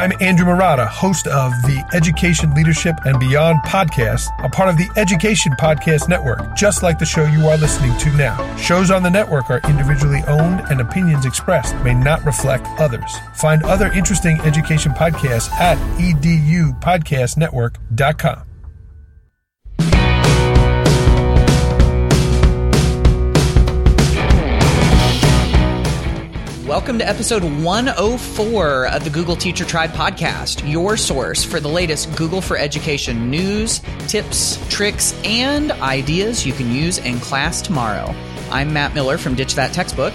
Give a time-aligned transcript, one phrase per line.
[0.00, 4.88] I'm Andrew Marotta, host of the Education Leadership and Beyond podcast, a part of the
[4.96, 8.56] Education Podcast Network, just like the show you are listening to now.
[8.56, 13.14] Shows on the network are individually owned and opinions expressed may not reflect others.
[13.34, 18.49] Find other interesting education podcasts at edupodcastnetwork.com.
[26.70, 32.14] Welcome to episode 104 of the Google Teacher Tribe podcast, your source for the latest
[32.14, 38.14] Google for Education news, tips, tricks, and ideas you can use in class tomorrow.
[38.52, 40.14] I'm Matt Miller from Ditch That Textbook.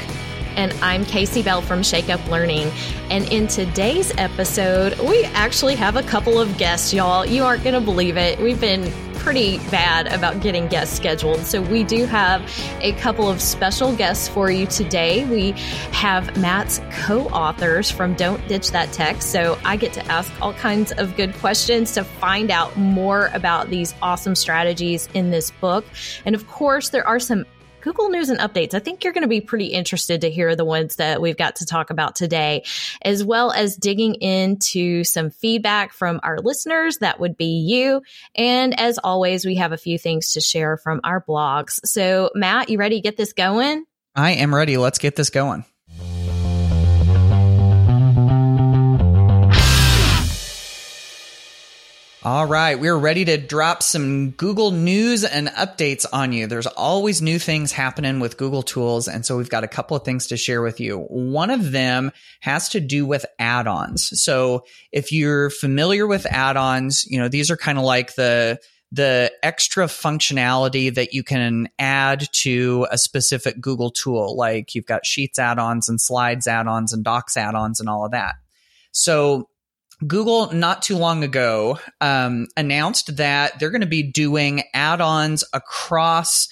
[0.55, 2.71] And I'm Kasey Bell from Shake Up Learning.
[3.09, 7.25] And in today's episode, we actually have a couple of guests, y'all.
[7.25, 8.39] You aren't going to believe it.
[8.39, 8.91] We've been
[9.25, 11.39] pretty bad about getting guests scheduled.
[11.39, 12.47] So we do have
[12.81, 15.25] a couple of special guests for you today.
[15.25, 15.51] We
[15.91, 19.21] have Matt's co authors from Don't Ditch That Tech.
[19.23, 23.69] So I get to ask all kinds of good questions to find out more about
[23.69, 25.85] these awesome strategies in this book.
[26.25, 27.45] And of course, there are some
[27.85, 28.73] Google News and updates.
[28.73, 31.57] I think you're going to be pretty interested to hear the ones that we've got
[31.57, 32.65] to talk about today,
[33.03, 36.97] as well as digging into some feedback from our listeners.
[36.97, 38.01] That would be you.
[38.33, 41.79] And as always, we have a few things to share from our blogs.
[41.85, 43.85] So, Matt, you ready to get this going?
[44.15, 44.77] I am ready.
[44.77, 45.63] Let's get this going.
[52.25, 56.47] All right, we're ready to drop some Google news and updates on you.
[56.47, 60.03] There's always new things happening with Google tools, and so we've got a couple of
[60.03, 61.01] things to share with you.
[61.01, 64.19] One of them has to do with add-ons.
[64.23, 68.59] So if you're familiar with add-ons, you know, these are kind of like the
[68.91, 74.35] the extra functionality that you can add to a specific Google tool.
[74.35, 78.33] Like you've got Sheets add-ons and Slides add-ons and Docs add-ons and all of that.
[78.91, 79.47] So
[80.05, 86.49] Google not too long ago um, announced that they're going to be doing add-ons across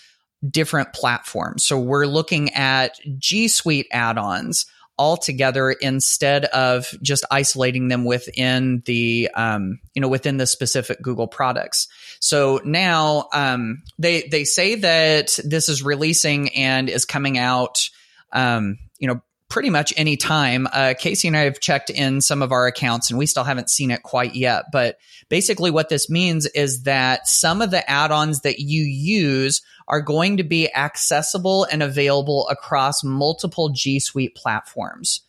[0.47, 1.65] different platforms.
[1.65, 4.65] So we're looking at G Suite add-ons
[4.97, 11.27] altogether instead of just isolating them within the um, you know within the specific Google
[11.27, 11.87] products.
[12.19, 17.89] So now um, they they say that this is releasing and is coming out.
[18.31, 20.67] Um, you know pretty much any time.
[20.71, 23.69] Uh, Casey and I have checked in some of our accounts and we still haven't
[23.69, 24.65] seen it quite yet.
[24.71, 24.97] But
[25.29, 30.01] basically, what this means is that some of the add ons that you use are
[30.01, 35.21] going to be accessible and available across multiple G Suite platforms.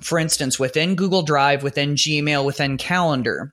[0.00, 3.52] For instance, within Google Drive, within Gmail, within Calendar,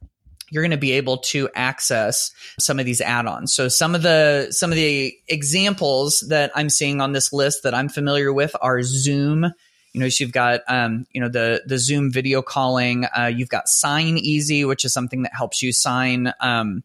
[0.49, 3.53] you're going to be able to access some of these add-ons.
[3.53, 7.73] So some of the some of the examples that I'm seeing on this list that
[7.73, 9.53] I'm familiar with are Zoom,
[9.93, 13.05] you know, so you've got, um, you know, the, the Zoom video calling.
[13.17, 16.83] Uh, you've got Sign Easy, which is something that helps you sign, um,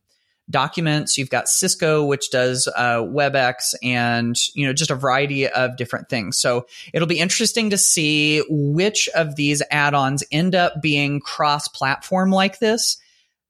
[0.51, 1.19] documents.
[1.19, 6.09] You've got Cisco, which does uh, WebEx, and you know just a variety of different
[6.09, 6.39] things.
[6.39, 12.59] So it'll be interesting to see which of these add-ons end up being cross-platform like
[12.59, 12.99] this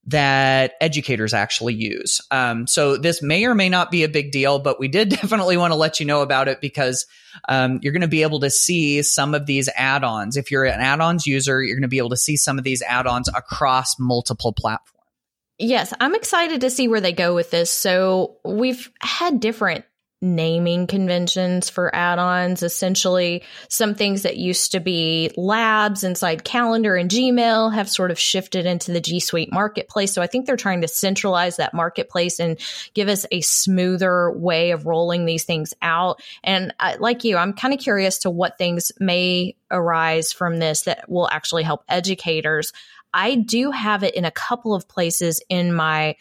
[0.07, 2.21] that educators actually use.
[2.31, 5.57] Um, so this may or may not be a big deal, but we did definitely
[5.57, 7.07] want to let you know about it because
[7.49, 10.37] um, you're going to be able to see some of these add-ons.
[10.37, 12.83] If you're an add-ons user, you're going to be able to see some of these
[12.83, 14.93] add-ons across multiple platforms.
[15.59, 17.71] Yes, I'm excited to see where they go with this.
[17.71, 19.87] So we've had different
[20.23, 27.11] naming conventions for add-ons essentially some things that used to be labs inside calendar and
[27.11, 30.13] gmail have sort of shifted into the g suite marketplace.
[30.13, 32.59] So i think they're trying to centralize that marketplace and
[32.95, 36.23] give us a smoother way of rolling these things out.
[36.43, 40.83] And uh, like you i'm kind of curious to what things may arise from this
[40.83, 42.73] that will actually help educators.
[43.13, 46.17] I do have it in a couple of places in my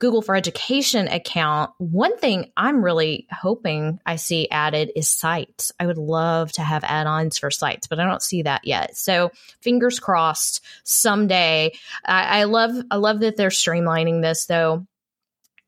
[0.00, 5.72] Google for Education account, one thing I'm really hoping I see added is sites.
[5.78, 8.96] I would love to have add ons for sites, but I don't see that yet.
[8.96, 9.30] So
[9.60, 11.72] fingers crossed someday.
[12.04, 14.86] I, I love I love that they're streamlining this though.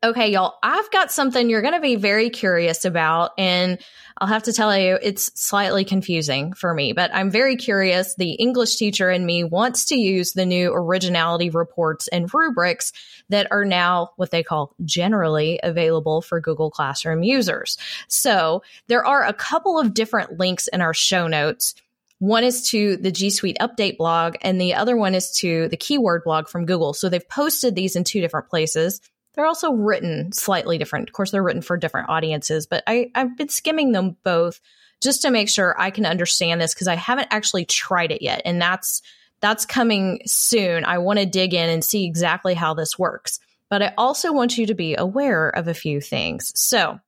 [0.05, 3.31] Okay, y'all, I've got something you're going to be very curious about.
[3.39, 3.79] And
[4.19, 8.17] I'll have to tell you, it's slightly confusing for me, but I'm very curious.
[8.17, 12.93] The English teacher in me wants to use the new originality reports and rubrics
[13.29, 17.79] that are now what they call generally available for Google Classroom users.
[18.09, 21.77] So there are a couple of different links in our show notes.
[22.19, 25.77] One is to the G Suite update blog, and the other one is to the
[25.77, 26.93] keyword blog from Google.
[26.93, 29.01] So they've posted these in two different places.
[29.35, 31.09] They're also written slightly different.
[31.09, 34.61] Of course, they're written for different audiences, but I, I've been skimming them both
[35.01, 38.43] just to make sure I can understand this because I haven't actually tried it yet.
[38.45, 39.03] And that's
[39.41, 40.85] that's coming soon.
[40.85, 43.41] I want to dig in and see exactly how this works.
[43.69, 46.53] But I also want you to be aware of a few things.
[46.55, 47.01] So,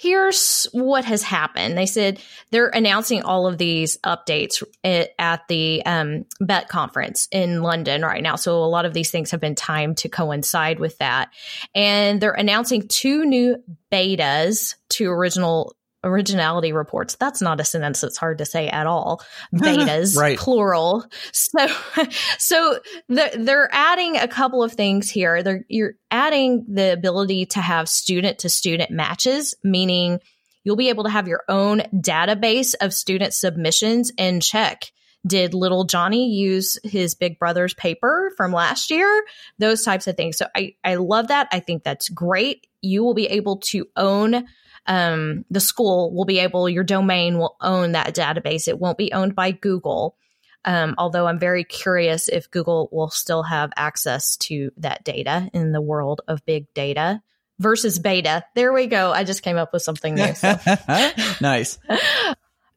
[0.00, 1.76] here's what has happened.
[1.76, 2.20] They said
[2.50, 8.36] they're announcing all of these updates at the um, BETT conference in London right now.
[8.36, 11.30] So a lot of these things have been timed to coincide with that.
[11.74, 13.62] And they're announcing two new
[13.92, 17.16] betas to original originality reports.
[17.16, 19.22] That's not a sentence that's hard to say at all.
[19.54, 20.38] Betas, right.
[20.38, 21.04] plural.
[21.32, 21.66] So,
[22.38, 25.42] so the, they're adding a couple of things here.
[25.42, 30.20] They're, you're adding the ability to have student to student matches, meaning
[30.64, 34.90] you'll be able to have your own database of student submissions and check.
[35.26, 39.22] Did little Johnny use his big brother's paper from last year?
[39.58, 40.38] Those types of things.
[40.38, 41.48] So I, I love that.
[41.52, 42.66] I think that's great.
[42.80, 44.46] You will be able to own
[44.86, 48.68] um, the school will be able, your domain will own that database.
[48.68, 50.16] It won't be owned by Google.
[50.64, 55.72] Um, although I'm very curious if Google will still have access to that data in
[55.72, 57.22] the world of big data
[57.58, 58.44] versus beta.
[58.54, 59.12] There we go.
[59.12, 60.34] I just came up with something new.
[60.34, 60.58] So.
[61.40, 61.78] nice.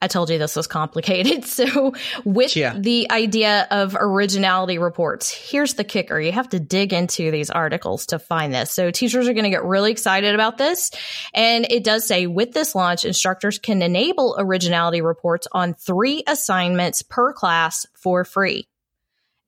[0.04, 1.46] I told you this was complicated.
[1.54, 1.94] So,
[2.26, 2.74] with yeah.
[2.76, 6.20] the idea of originality reports, here's the kicker.
[6.20, 8.72] You have to dig into these articles to find this.
[8.72, 10.90] So, teachers are going to get really excited about this.
[11.34, 17.04] And it does say with this launch, instructors can enable originality reports on three assignments
[17.04, 18.68] per class for free.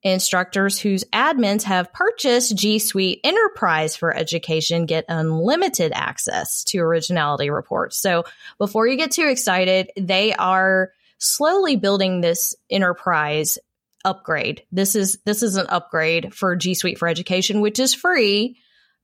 [0.02, 7.50] Instructors whose admins have purchased G Suite Enterprise for Education get unlimited access to originality
[7.50, 7.96] reports.
[7.96, 8.24] So
[8.58, 13.58] before you get too excited, they are slowly building this enterprise
[14.04, 14.62] upgrade.
[14.70, 18.58] This is this is an upgrade for G Suite for Education, which is free.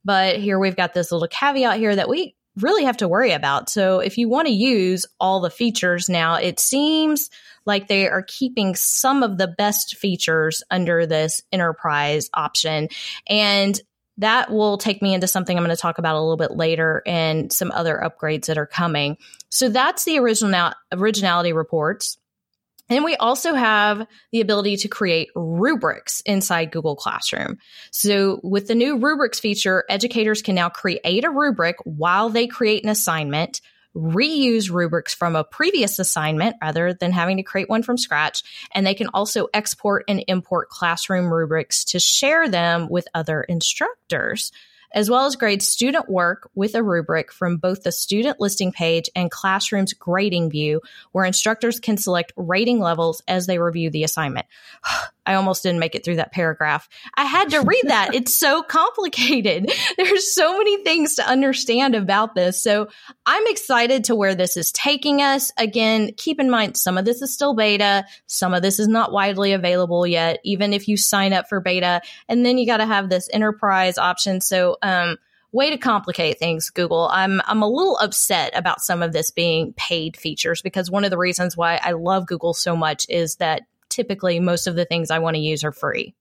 [0.05, 3.71] But here we've got this little caveat here that we really have to worry about.
[3.71, 7.31] So if you want to use all the features now, it seems
[7.65, 12.89] like they are keeping some of the best features under this enterprise option.
[13.27, 13.81] And
[14.19, 17.03] that will take me into something I'm going to talk about a little bit later
[17.07, 19.17] and some other upgrades that are coming.
[19.49, 22.19] So that's the original originality reports.
[22.89, 27.59] And we also have the ability to create rubrics inside Google Classroom.
[27.91, 32.85] So with the new rubrics feature, educators can now create a rubric while they create
[32.85, 33.61] an assignment
[33.95, 38.43] reuse rubrics from a previous assignment rather than having to create one from scratch.
[38.75, 44.51] And they can also export and import classroom rubrics to share them with other instructors
[44.95, 49.09] as well as grade student work with a rubric from both the student listing page
[49.15, 50.81] and classroom's grading view,
[51.13, 54.47] where instructors can select rating levels as they review the assignment.
[55.25, 56.89] I almost didn't make it through that paragraph.
[57.17, 58.11] I had to read that.
[58.15, 59.71] it's so complicated.
[59.97, 62.63] There's so many things to understand about this.
[62.63, 62.89] So
[63.25, 65.53] I'm excited to where this is taking us.
[65.59, 68.05] Again, keep in mind, some of this is still beta.
[68.27, 72.03] Some of this is not widely available yet, even if you sign up for beta.
[72.29, 74.41] And then you got to have this enterprise option.
[74.41, 75.19] So, um,
[75.53, 79.75] way to complicate things google i'm i'm a little upset about some of this being
[79.75, 83.61] paid features because one of the reasons why i love google so much is that
[83.93, 86.15] typically most of the things I want to use are free.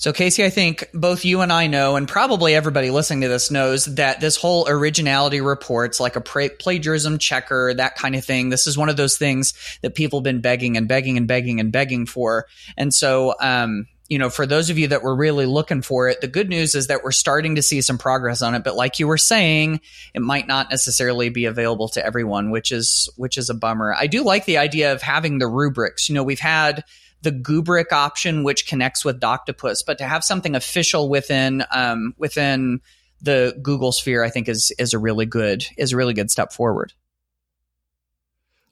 [0.00, 3.50] So, Casey, I think both you and I know, and probably everybody listening to this
[3.50, 8.66] knows that this whole originality reports, like a plagiarism checker, that kind of thing, this
[8.66, 9.52] is one of those things
[9.82, 12.46] that people have been begging and begging and begging and begging for.
[12.78, 16.20] And so, um, you know, for those of you that were really looking for it,
[16.20, 18.64] the good news is that we're starting to see some progress on it.
[18.64, 19.80] But like you were saying,
[20.12, 23.94] it might not necessarily be available to everyone, which is which is a bummer.
[23.96, 26.08] I do like the idea of having the rubrics.
[26.08, 26.82] You know, we've had
[27.22, 32.80] the Goobric option, which connects with Doctopus, but to have something official within um, within
[33.22, 36.52] the Google sphere, I think is is a really good is a really good step
[36.52, 36.92] forward.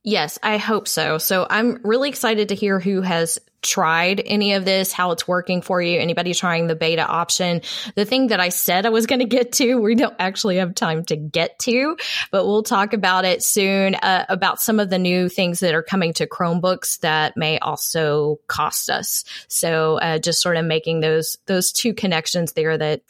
[0.08, 1.18] Yes, I hope so.
[1.18, 5.60] So I'm really excited to hear who has tried any of this, how it's working
[5.60, 7.60] for you, anybody trying the beta option.
[7.94, 10.74] The thing that I said I was going to get to, we don't actually have
[10.74, 11.98] time to get to,
[12.30, 15.82] but we'll talk about it soon uh, about some of the new things that are
[15.82, 19.26] coming to Chromebooks that may also cost us.
[19.48, 23.02] So uh, just sort of making those those two connections there that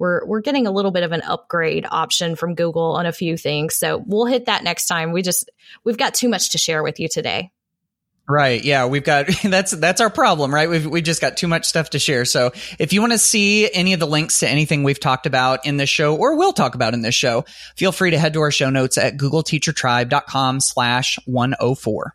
[0.00, 3.36] we're we're getting a little bit of an upgrade option from Google on a few
[3.36, 3.76] things.
[3.76, 5.12] So we'll hit that next time.
[5.12, 5.48] We just
[5.84, 7.52] we've got too much to share with you today.
[8.28, 8.62] Right.
[8.62, 8.86] Yeah.
[8.86, 10.70] We've got, that's, that's our problem, right?
[10.70, 12.24] We've, we just got too much stuff to share.
[12.24, 15.66] So if you want to see any of the links to anything we've talked about
[15.66, 17.44] in this show or will talk about in this show,
[17.76, 22.14] feel free to head to our show notes at googleteachertribe.com slash 104.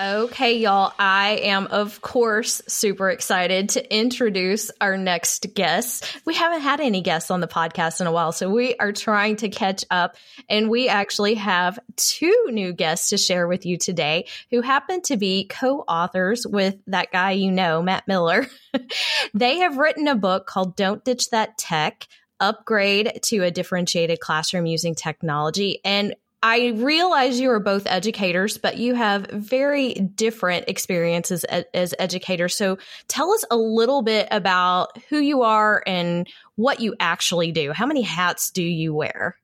[0.00, 6.20] Okay, y'all, I am, of course, super excited to introduce our next guest.
[6.24, 9.34] We haven't had any guests on the podcast in a while, so we are trying
[9.36, 10.14] to catch up.
[10.48, 15.16] And we actually have two new guests to share with you today who happen to
[15.16, 18.46] be co authors with that guy you know, Matt Miller.
[19.34, 22.06] they have written a book called Don't Ditch That Tech
[22.38, 25.80] upgrade to a differentiated classroom using technology.
[25.84, 32.56] And I realize you are both educators, but you have very different experiences as, educators.
[32.56, 32.78] So
[33.08, 37.72] tell us a little bit about who you are and what you actually do.
[37.72, 39.36] How many hats do you wear?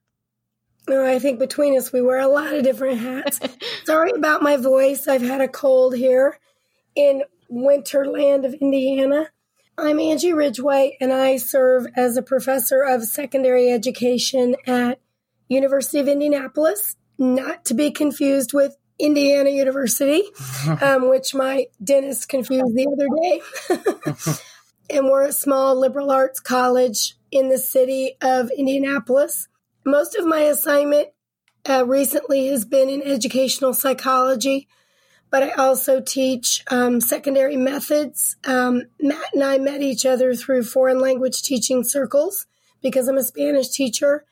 [0.87, 3.41] Oh, I think between us, we wear a lot of different hats.
[3.85, 5.09] Sorry about my voice.
[5.09, 6.39] I've had a cold here
[6.95, 9.31] in Winterland of Indiana.
[9.77, 15.01] I'm Angie Ridgway, and I serve as a professor of secondary education at
[15.49, 20.23] University of Indianapolis, not to be confused with Indiana University,
[20.81, 24.35] um, which my dentist confused the other day.
[24.91, 29.49] and we're a small liberal arts college in the city of Indianapolis.
[29.85, 31.09] Most of my assignment
[31.69, 34.69] uh, recently has been in educational psychology,
[35.31, 38.37] but I also teach um, secondary methods.
[38.45, 42.47] Um, Matt and I met each other through foreign language teaching circles
[42.83, 44.25] because I'm a Spanish teacher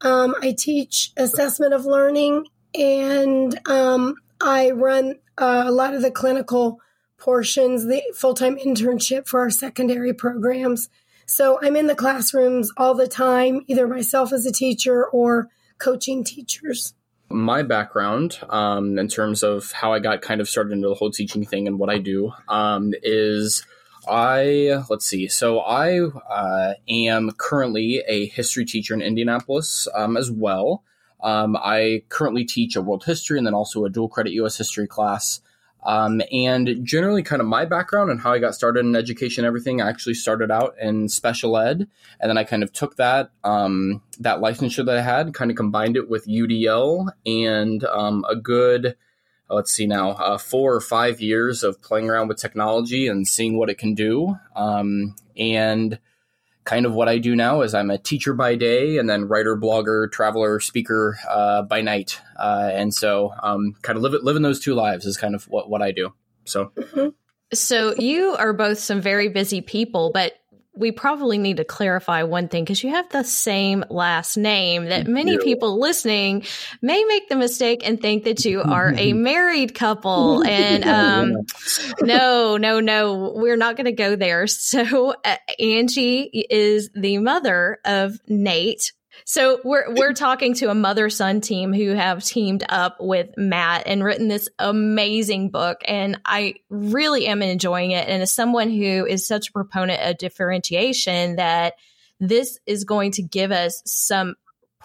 [0.00, 6.10] um, I teach assessment of learning and um, I run uh, a lot of the
[6.10, 6.80] clinical
[7.18, 10.88] portions, the full time internship for our secondary programs.
[11.26, 15.48] So I'm in the classrooms all the time, either myself as a teacher or
[15.78, 16.94] coaching teachers.
[17.28, 21.10] My background, um, in terms of how I got kind of started into the whole
[21.10, 23.66] teaching thing and what I do, um, is
[24.08, 25.28] I let's see.
[25.28, 30.82] So I uh, am currently a history teacher in Indianapolis um, as well.
[31.20, 34.56] Um, I currently teach a world history and then also a dual credit U.S.
[34.56, 35.40] history class.
[35.84, 39.80] Um, and generally, kind of my background and how I got started in education, everything.
[39.80, 41.86] I actually started out in special ed,
[42.20, 45.56] and then I kind of took that um, that licensure that I had, kind of
[45.56, 48.96] combined it with UDL and um, a good
[49.50, 53.56] let's see now, uh, four or five years of playing around with technology and seeing
[53.56, 54.36] what it can do.
[54.54, 55.98] Um, and
[56.64, 59.56] kind of what I do now is I'm a teacher by day and then writer,
[59.56, 62.20] blogger, traveler, speaker uh, by night.
[62.36, 65.70] Uh, and so um, kind of live, living those two lives is kind of what,
[65.70, 66.12] what I do.
[66.44, 66.72] So.
[66.76, 67.08] Mm-hmm.
[67.54, 70.32] So you are both some very busy people, but
[70.76, 75.06] we probably need to clarify one thing because you have the same last name that
[75.06, 75.38] many yeah.
[75.42, 76.44] people listening
[76.82, 80.44] may make the mistake and think that you are a married couple.
[80.56, 81.46] And um,
[82.00, 84.46] no, no, no, we're not going to go there.
[84.46, 88.92] So uh, Angie is the mother of Nate,
[89.24, 93.84] so we're we're talking to a mother son team who have teamed up with Matt
[93.86, 98.08] and written this amazing book, and I really am enjoying it.
[98.08, 101.74] And as someone who is such a proponent of differentiation, that
[102.20, 104.34] this is going to give us some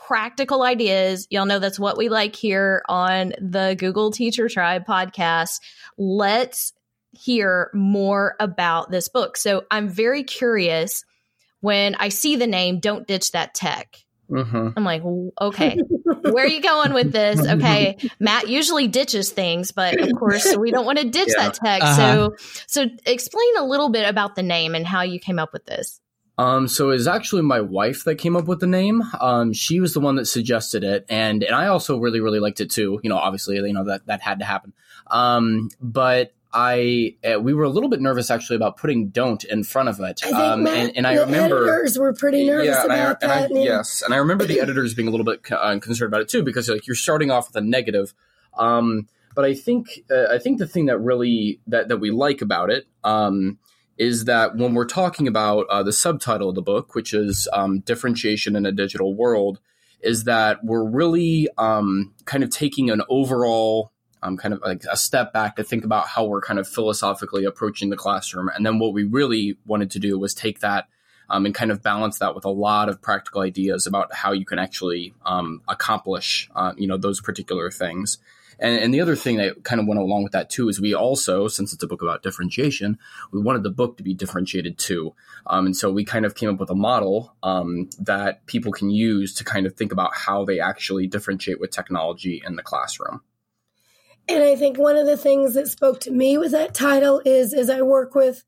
[0.08, 1.28] practical ideas.
[1.30, 5.60] Y'all know that's what we like here on the Google Teacher Tribe podcast.
[5.98, 6.74] Let's
[7.12, 9.38] hear more about this book.
[9.38, 11.04] So I'm very curious
[11.60, 14.04] when I see the name Don't Ditch That Tech.
[14.32, 14.70] Mm-hmm.
[14.78, 15.04] I'm like,
[15.42, 15.78] okay,
[16.22, 17.40] where are you going with this?
[17.52, 21.50] Okay, Matt usually ditches things, but of course we don't want to ditch yeah.
[21.50, 21.82] that tech.
[21.82, 21.96] Uh-huh.
[21.96, 22.36] So,
[22.66, 26.00] so explain a little bit about the name and how you came up with this.
[26.38, 29.04] Um, so it was actually my wife that came up with the name.
[29.20, 32.62] Um, she was the one that suggested it, and and I also really really liked
[32.62, 33.00] it too.
[33.04, 34.74] You know, obviously, you know that that had to happen.
[35.08, 39.64] Um, but I uh, we were a little bit nervous actually about putting "don't" in
[39.64, 43.24] front of it, um, Matt, and, and I remember editors were pretty nervous yeah, about
[43.24, 43.50] I, that.
[43.52, 46.22] And I, yes, and I remember the editors being a little bit uh, concerned about
[46.22, 48.14] it too because like you're starting off with a negative.
[48.58, 52.42] Um, but I think uh, I think the thing that really that that we like
[52.42, 53.58] about it um,
[53.98, 57.80] is that when we're talking about uh, the subtitle of the book, which is um,
[57.80, 59.60] differentiation in a digital world,
[60.02, 63.91] is that we're really um, kind of taking an overall
[64.24, 67.46] um, kind of like a step back to think about how we're kind of philosophically
[67.46, 68.50] approaching the classroom.
[68.56, 70.88] And then what we really wanted to do was take that
[71.30, 74.46] um, and kind of balance that with a lot of practical ideas about how you
[74.46, 78.18] can actually um, accomplish, uh, you know, those particular things.
[78.60, 80.94] And, and, the other thing that kind of went along with that too is we
[80.94, 83.00] also, since it's a book about differentiation,
[83.32, 85.16] we wanted the book to be differentiated too.
[85.48, 88.92] Um, and so we kind of came up with a model um, that people can
[88.92, 93.22] use to kind of think about how they actually differentiate with technology in the classroom.
[94.32, 97.54] And I think one of the things that spoke to me with that title is
[97.54, 98.44] as I work with,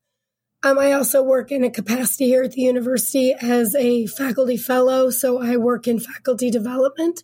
[0.62, 5.10] um, I also work in a capacity here at the university as a faculty fellow.
[5.10, 7.22] So I work in faculty development.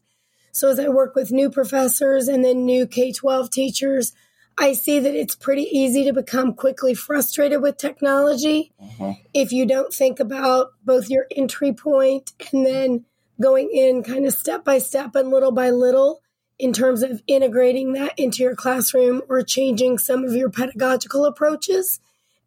[0.53, 4.13] So as I work with new professors and then new K 12 teachers,
[4.59, 9.15] I see that it's pretty easy to become quickly frustrated with technology Uh-huh.
[9.33, 13.07] if you don't think about both your entry point and then
[13.41, 16.21] going in kind of step by step and little by little
[16.61, 22.01] in terms of integrating that into your classroom or changing some of your pedagogical approaches.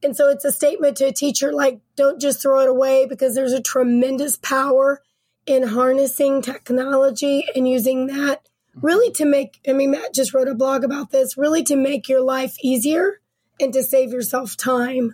[0.03, 3.33] And so it's a statement to a teacher like, don't just throw it away because
[3.33, 5.01] there's a tremendous power
[5.47, 10.55] in harnessing technology and using that really to make, I mean, Matt just wrote a
[10.55, 13.19] blog about this, really to make your life easier
[13.59, 15.13] and to save yourself time.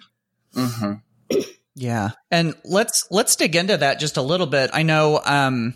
[0.54, 0.94] hmm
[1.76, 2.10] Yeah.
[2.30, 4.70] And let's let's dig into that just a little bit.
[4.74, 5.76] I know um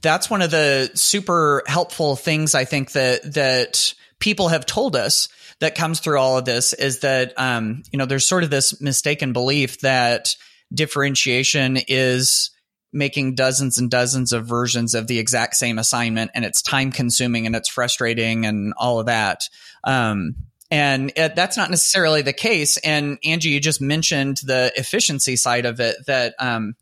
[0.00, 5.28] that's one of the super helpful things I think that that people have told us
[5.60, 8.80] that comes through all of this is that um you know there's sort of this
[8.80, 10.36] mistaken belief that
[10.72, 12.50] differentiation is
[12.92, 17.46] making dozens and dozens of versions of the exact same assignment and it's time consuming
[17.46, 19.48] and it's frustrating and all of that.
[19.84, 20.34] Um
[20.70, 22.78] and it, that's not necessarily the case.
[22.78, 25.94] And Angie, you just mentioned the efficiency side of it.
[26.06, 26.74] That um,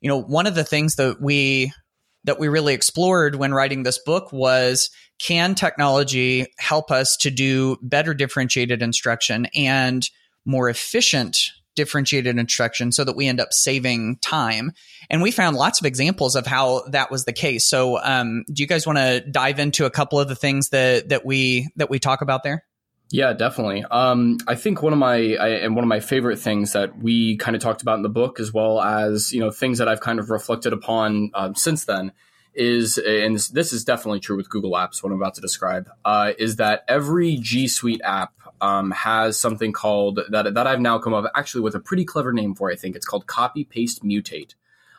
[0.00, 1.72] you know, one of the things that we
[2.24, 7.76] that we really explored when writing this book was can technology help us to do
[7.82, 10.08] better differentiated instruction and
[10.44, 14.72] more efficient differentiated instruction so that we end up saving time?
[15.08, 17.68] And we found lots of examples of how that was the case.
[17.68, 21.10] So um, do you guys want to dive into a couple of the things that
[21.10, 22.64] that we that we talk about there
[23.12, 23.84] Yeah, definitely.
[23.90, 27.36] Um, I think one of my I, and one of my favorite things that we
[27.38, 30.00] kind of talked about in the book, as well as you know things that I've
[30.00, 32.12] kind of reflected upon um, since then,
[32.54, 35.02] is and this, is definitely true with Google Apps.
[35.02, 39.72] What I'm about to describe uh, is that every G Suite app um, has something
[39.72, 42.70] called that that I've now come up actually with a pretty clever name for.
[42.70, 44.54] I think it's called Copy Paste Mutate.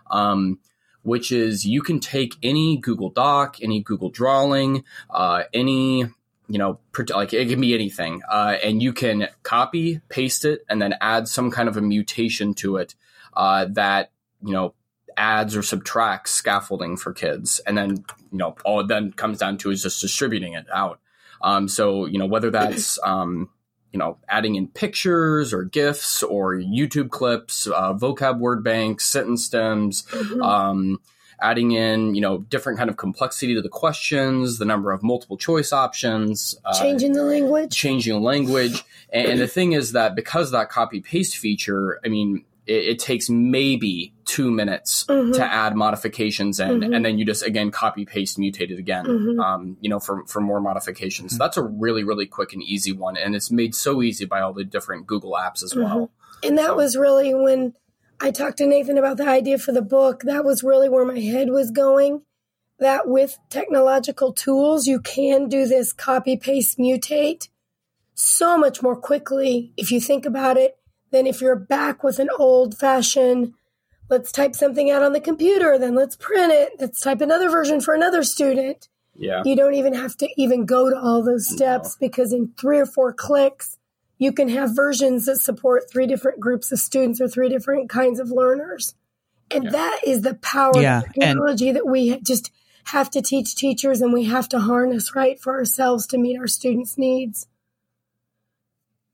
[0.10, 0.60] Um,
[1.04, 6.06] which is you can take any Google Doc, any Google Drawing, uh, any
[6.52, 6.80] you know,
[7.14, 11.30] like it can be anything, uh, and you can copy, paste it, and then add
[11.30, 12.94] some kind of a mutation to it
[13.36, 14.12] uh, that
[14.44, 14.74] you know
[15.16, 19.58] adds or subtracts scaffolding for kids, and then you know all it then comes down
[19.60, 21.00] to is just distributing it out.
[21.42, 23.50] Um, so you know whether that's um,
[23.94, 29.46] you know adding in pictures or gifs or YouTube clips, uh, vocab word banks, sentence
[29.46, 30.04] stems.
[30.08, 30.46] Mhm.
[30.46, 31.00] Um,
[31.42, 35.38] adding in you know different kind of complexity to the questions the number of multiple
[35.38, 37.76] choice options uh, Changing the language.
[37.76, 42.00] changing the language and, and the thing is that because of that copy paste feature
[42.06, 45.34] i mean it, it takes maybe two minutes Mhm.
[45.34, 46.96] to add modifications in Mhm.
[46.96, 49.44] and then you just again copy paste mutate it again Mhm.
[49.44, 52.92] um, you know for, for more modifications so that's a really really quick and easy
[52.94, 56.12] one and it's made so easy by all the different google apps as well
[56.44, 57.74] And that So- was really when
[58.22, 61.20] I talked to Nathan about the idea for the book, that was really where my
[61.20, 62.22] head was going.
[62.80, 67.48] That with technological tools, you can do this copy, paste, mutate
[68.14, 70.78] so much more quickly if you think about it
[71.12, 73.54] than if you're back with an old fashioned,
[74.10, 77.82] let's type something out on the computer, then let's print it, let's type another version
[77.82, 78.88] for another student.
[79.16, 82.80] yeah You don't even have to even go to all those steps because in three
[82.80, 83.78] or four clicks,
[84.22, 88.20] you can have versions that support three different groups of students or three different kinds
[88.20, 88.94] of learners.
[89.50, 89.72] And Yeah.
[89.72, 92.52] that is the power Yeah, of and- technology that we just
[92.84, 96.46] have to teach teachers and we have to harness right for ourselves to meet our
[96.46, 97.48] students' needs.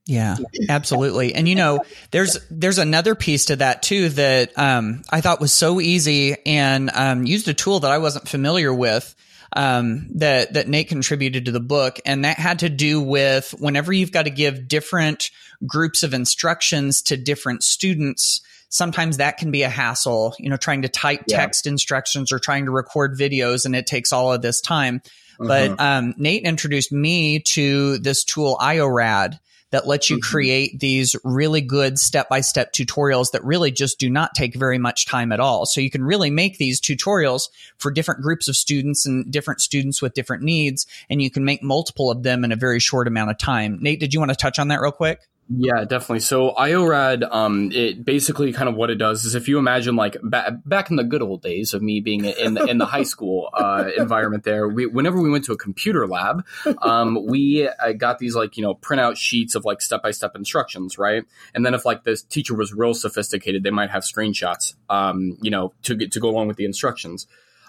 [0.04, 0.36] Yeah,
[0.68, 1.34] absolutely.
[1.34, 5.54] And you know, there's there's another piece to that too that um, I thought was
[5.54, 9.14] so easy and um, used a tool that I wasn't familiar with
[9.54, 13.92] um, that that Nate contributed to the book, and that had to do with whenever
[13.92, 15.30] you've got to give different
[15.66, 18.40] groups of instructions to different students.
[18.68, 21.38] Sometimes that can be a hassle, you know, trying to type Yeah.
[21.38, 25.00] text instructions or trying to record videos, and it takes all of this time.
[25.38, 29.38] But um, Nate introduced me to this tool, IORAD,
[29.70, 30.22] that lets you Mhm.
[30.22, 34.78] create these really good step by step tutorials that really just do not take very
[34.78, 35.66] much time at all.
[35.66, 40.00] So you can really make these tutorials for different groups of students and different students
[40.00, 43.30] with different needs, and you can make multiple of them in a very short amount
[43.30, 43.78] of time.
[43.80, 45.20] Nate, did you want to touch on that real quick?
[45.50, 46.20] Yeah, definitely.
[46.20, 50.18] So IORAD, um, it basically kind of what it does is if you imagine like
[50.22, 53.02] ba- back in the good old days of me being in the, in the high
[53.04, 56.44] school uh, environment there, we, whenever we went to a computer lab,
[56.82, 61.24] um, we uh, got these like, you know, printout sheets of like step-by-step instructions, right?
[61.54, 65.50] And then if like this teacher was real sophisticated, they might have screenshots, um, you
[65.50, 67.26] know, to get, to go along with the instructions.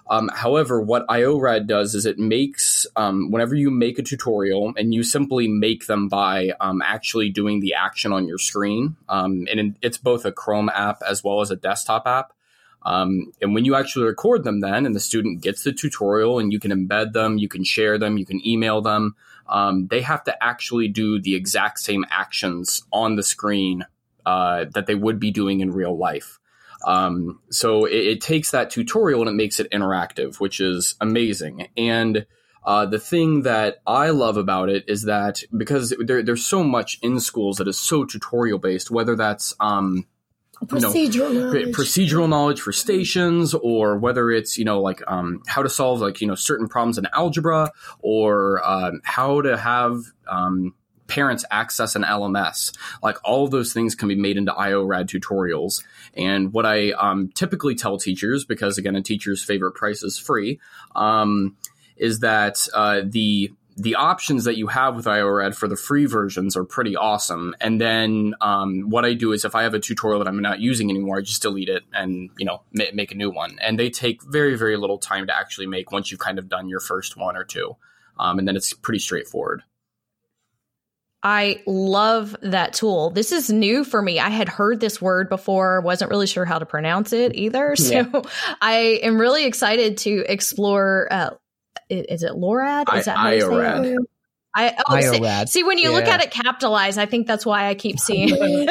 [0.09, 4.91] Um, however, what IORAD does is it makes, um, whenever you make a tutorial and
[4.91, 9.77] you simply make them by um, actually doing the action on your screen, um, and
[9.83, 12.33] it's both a Chrome app as well as a desktop app.
[12.81, 16.51] Um, and when you actually record them, then and the student gets the tutorial, and
[16.51, 19.15] you can embed them, you can share them, you can email them.
[19.47, 23.85] Um, they have to actually do the exact same actions on the screen
[24.25, 26.39] uh, that they would be doing in real life.
[26.83, 31.67] Um, so it, it, takes that tutorial and it makes it interactive, which is amazing.
[31.75, 32.25] And
[32.63, 36.99] uh, the thing that I love about it is that because there, there's so much
[37.01, 40.05] in schools that is so tutorial based, whether that's um,
[40.65, 41.75] procedural you know, knowledge.
[41.75, 46.21] procedural knowledge for stations, or whether it's you know like um, how to solve like
[46.21, 50.73] you know certain problems in algebra, or um, how to have um,
[51.09, 52.77] parents access an LMS.
[53.03, 55.83] Like all of those things can be made into IORAD tutorials.
[56.13, 60.59] And what I um, typically tell teachers, because again, a teacher's favorite price is free,
[60.95, 61.57] um,
[61.97, 66.57] is that uh, the the options that you have with IORAD for the free versions
[66.57, 67.55] are pretty awesome.
[67.61, 70.59] And then um, what I do is if I have a tutorial that I'm not
[70.59, 73.57] using anymore, I just delete it and you know ma- make a new one.
[73.61, 76.67] And they take very very little time to actually make once you've kind of done
[76.67, 77.77] your first one or two,
[78.19, 79.63] um, and then it's pretty straightforward.
[81.21, 83.09] I love that tool.
[83.09, 84.19] This is new for me.
[84.19, 87.75] I had heard this word before, wasn't really sure how to pronounce it either.
[87.89, 88.21] So yeah.
[88.61, 91.07] I am really excited to explore.
[91.09, 91.29] Uh,
[91.89, 92.95] is it LORAD?
[92.95, 93.97] Is that how IORAD.
[94.55, 94.99] I, oh.
[94.99, 95.95] See, see, when you yeah.
[95.95, 98.29] look at it capitalized, I think that's why I keep seeing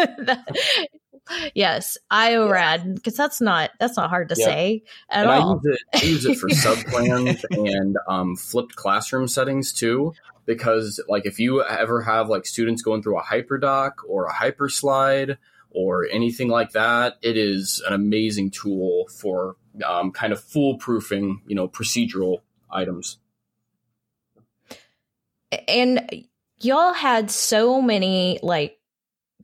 [1.55, 4.45] yes, IORAD because that's not that's not hard to yeah.
[4.45, 5.61] say at and all.
[5.65, 10.15] I use it, I use it for subplans and um, flipped classroom settings too
[10.49, 15.37] because like if you ever have like students going through a hyperdoc or a hyperslide
[15.71, 19.57] or anything like that, it is an amazing tool for
[19.87, 22.39] um, kind of foolproofing, you know, procedural
[22.71, 23.19] items.
[25.69, 26.25] And
[26.59, 28.79] y'all had so many like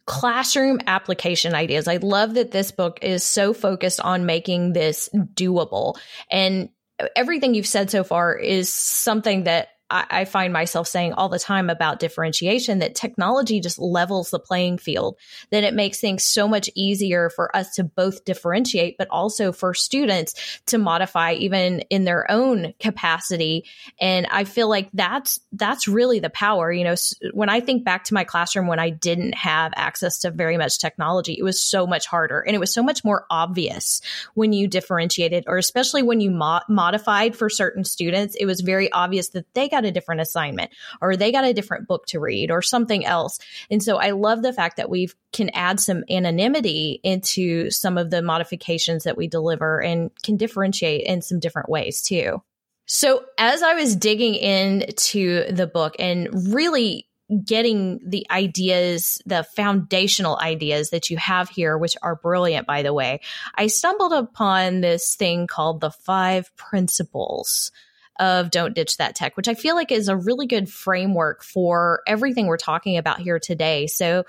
[0.06, 1.86] classroom application ideas.
[1.86, 5.98] I love that this book is so focused on making this doable.
[6.30, 6.70] And
[7.14, 11.38] everything you've said so far is something that I, I find myself saying all the
[11.38, 15.16] time about differentiation that technology just levels the playing field,
[15.50, 19.72] that it makes things so much easier for us to both differentiate, but also for
[19.72, 23.64] students to modify even in their own capacity.
[24.00, 26.72] And I feel like that's, that's really the power.
[26.72, 26.94] You know,
[27.32, 30.80] when I think back to my classroom when I didn't have access to very much
[30.80, 34.00] technology, it was so much harder and it was so much more obvious
[34.34, 38.90] when you differentiated or especially when you mo- modified for certain students, it was very
[38.90, 40.70] obvious that they got got a different assignment
[41.00, 43.38] or they got a different book to read or something else.
[43.70, 48.10] And so I love the fact that we can add some anonymity into some of
[48.10, 52.42] the modifications that we deliver and can differentiate in some different ways too.
[52.86, 57.08] So as I was digging into the book and really
[57.44, 62.92] getting the ideas, the foundational ideas that you have here, which are brilliant, by the
[62.92, 63.20] way,
[63.54, 67.72] I stumbled upon this thing called the five principles
[68.18, 72.02] of Don't Ditch That Tech, which I feel like is a really good framework for
[72.06, 73.86] everything we're talking about here today.
[73.86, 74.24] So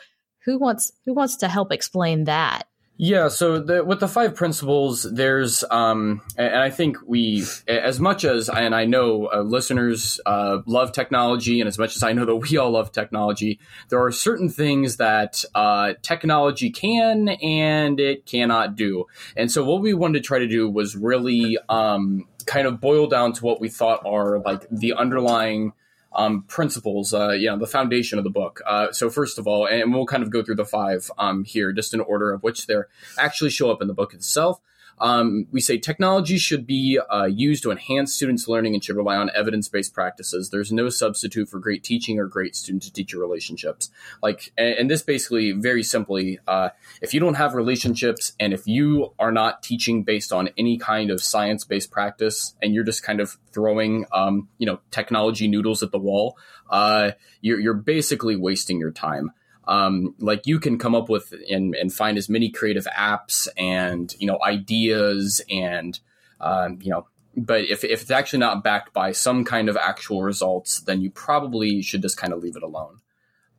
[0.46, 2.68] who wants who wants to help explain that?
[2.98, 8.24] Yeah, so the, with the five principles, there's, um, and I think we, as much
[8.24, 12.24] as, and I know uh, listeners uh, love technology, and as much as I know
[12.24, 18.26] that we all love technology, there are certain things that uh, technology can and it
[18.26, 19.08] cannot do.
[19.36, 23.08] And so what we wanted to try to do was really um, kind of boil
[23.08, 25.74] down to what we thought are like the underlying
[26.14, 28.62] um, principles, uh, you know, the foundation of the book.
[28.66, 31.74] Uh, so first of all, and we'll kind of go through the five um, here,
[31.74, 32.76] just in order of which they
[33.18, 34.62] actually show up in the book itself.
[35.00, 39.16] Um, we say technology should be uh, used to enhance students' learning and should rely
[39.18, 40.50] on evidence based practices.
[40.50, 43.90] There's no substitute for great teaching or great student to teacher relationships.
[44.24, 46.70] Like, and, and this basically, very simply, uh,
[47.02, 51.12] if you don't have relationships and if you are not teaching based on any kind
[51.12, 55.84] of science based practice and you're just kind of throwing, um, you know, technology noodles
[55.84, 56.38] at the wall,
[56.70, 59.32] uh, you're, you're basically wasting your time
[59.68, 64.14] um, like you can come up with and, and find as many creative apps and
[64.20, 66.00] you know ideas and
[66.42, 70.24] um, you know but if, if it's actually not backed by some kind of actual
[70.24, 73.00] results then you probably should just kind of leave it alone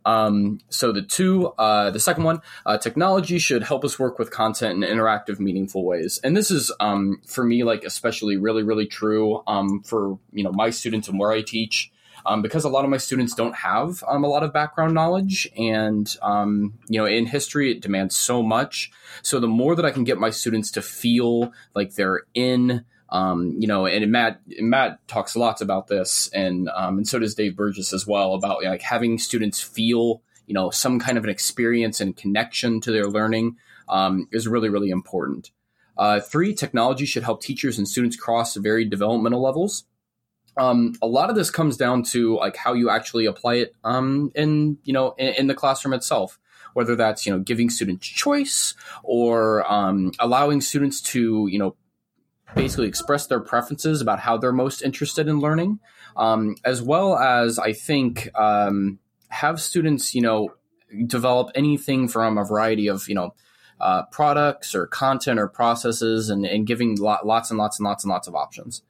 [0.06, 4.30] um, so the two, uh, the second one, uh, technology should help us work with
[4.30, 6.20] content in interactive, meaningful ways.
[6.22, 10.52] And this is, um, for me, like especially really, really true, um, for, you know,
[10.52, 11.90] my students and where I teach
[12.26, 15.48] um, because a lot of my students don't have um, a lot of background knowledge,
[15.56, 18.90] and um, you know, in history it demands so much.
[19.22, 23.54] So the more that I can get my students to feel like they're in um,
[23.58, 27.56] you know, and Matt Matt talks lots about this, and um, and so does Dave
[27.56, 32.00] Burgess as well about like having students feel you know some kind of an experience
[32.00, 33.56] and connection to their learning
[33.88, 35.50] um, is really really important.
[35.96, 39.84] Uh, three, technology should help teachers and students cross varied developmental levels.
[40.56, 44.32] Um, a lot of this comes down to like how you actually apply it um,
[44.34, 46.38] in you know in, in, the classroom itself.
[46.72, 51.76] Whether that's you know giving students choice or um, allowing students to you know
[52.54, 55.78] basically express their preferences about how they're most interested in learning,
[56.16, 60.54] um, as well as I think um, have students you know
[61.06, 63.34] develop anything from a variety of you know
[63.80, 68.04] uh, products or content or processes and, and giving lot, lots and lots and lots
[68.04, 68.82] and lots of options.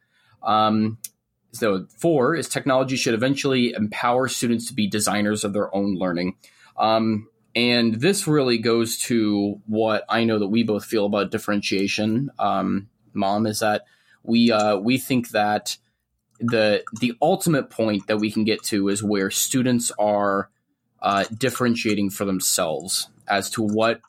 [1.58, 6.36] So, four is technology should eventually empower students to be designers of their own learning.
[6.76, 12.30] Um, and this really goes to what I know that we both feel about differentiation,
[12.38, 13.86] um, mom, is that
[14.22, 15.78] we uh, we think that
[16.38, 20.50] the the ultimate point that we can get to is where students are
[21.00, 24.00] uh, differentiating for themselves as to what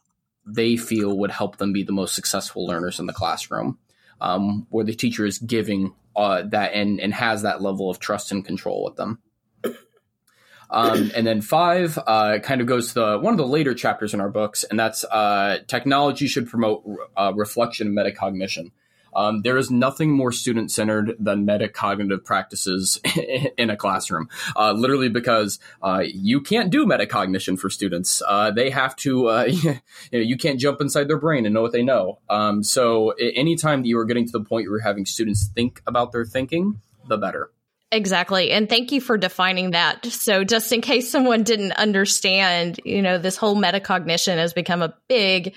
[0.46, 3.78] they feel would help them be the most successful learners in the classroom,
[4.20, 8.32] um, where the teacher is giving uh, that and, and has that level of trust
[8.32, 9.20] and control with them.
[10.70, 14.14] Um, and then five uh, kind of goes to the, one of the later chapters
[14.14, 16.84] in our books, and that's uh, technology should promote
[17.16, 18.72] uh, reflection and metacognition.
[19.18, 23.02] Um, there is nothing more student centered than metacognitive practices
[23.58, 28.22] in a classroom, uh, literally because uh, you can't do metacognition for students.
[28.26, 29.72] Uh, they have to, uh, you,
[30.14, 32.20] know, you can't jump inside their brain and know what they know.
[32.30, 35.82] Um, so, anytime that you are getting to the point where you're having students think
[35.88, 37.52] about their thinking, the better.
[37.92, 38.52] Exactly.
[38.52, 40.06] And thank you for defining that.
[40.06, 44.94] So, just in case someone didn't understand, you know, this whole metacognition has become a
[45.08, 45.56] big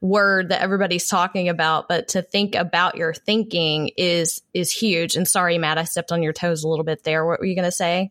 [0.00, 5.16] word that everybody's talking about, but to think about your thinking is is huge.
[5.16, 7.26] And sorry, Matt, I stepped on your toes a little bit there.
[7.26, 8.10] What were you going to say?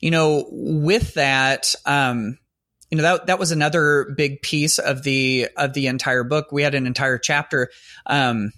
[0.00, 2.38] You know, with that, um,
[2.90, 6.48] you know that that was another big piece of the of the entire book.
[6.50, 7.70] We had an entire chapter.
[8.06, 8.52] Um,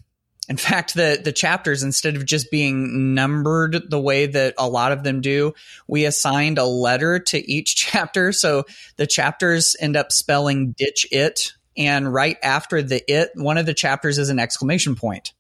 [0.49, 4.93] in fact, the the chapters instead of just being numbered the way that a lot
[4.93, 5.53] of them do,
[5.87, 8.33] we assigned a letter to each chapter.
[8.33, 8.65] So
[8.97, 13.75] the chapters end up spelling "ditch it" And right after the it, one of the
[13.75, 15.33] chapters is an exclamation point.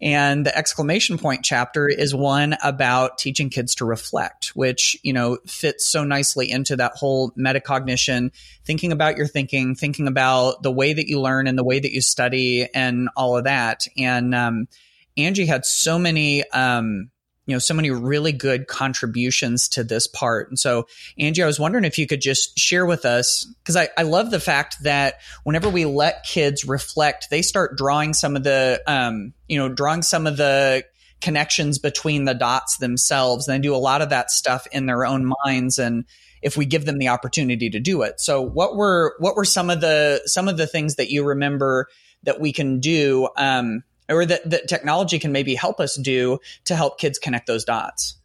[0.00, 5.38] And the exclamation point chapter is one about teaching kids to reflect, which, you know,
[5.46, 8.30] fits so nicely into that whole metacognition,
[8.64, 11.92] thinking about your thinking, thinking about the way that you learn and the way that
[11.92, 13.86] you study and all of that.
[13.96, 14.68] And um,
[15.16, 17.10] Angie had so many um,
[17.46, 20.48] you know so many really good contributions to this part.
[20.48, 20.86] And so
[21.18, 24.30] angie i was wondering if you could just share with us because I, I love
[24.30, 29.32] the fact that whenever we let kids reflect they start drawing some of the um,
[29.48, 30.84] you know drawing some of the
[31.20, 35.06] connections between the dots themselves and they do a lot of that stuff in their
[35.06, 36.04] own minds and
[36.44, 38.20] if we give them the opportunity to do it.
[38.20, 41.88] So what were what were some of the some of the things that you remember
[42.24, 46.76] that we can do um, or that, that technology can maybe help us do to
[46.76, 48.16] help kids connect those dots?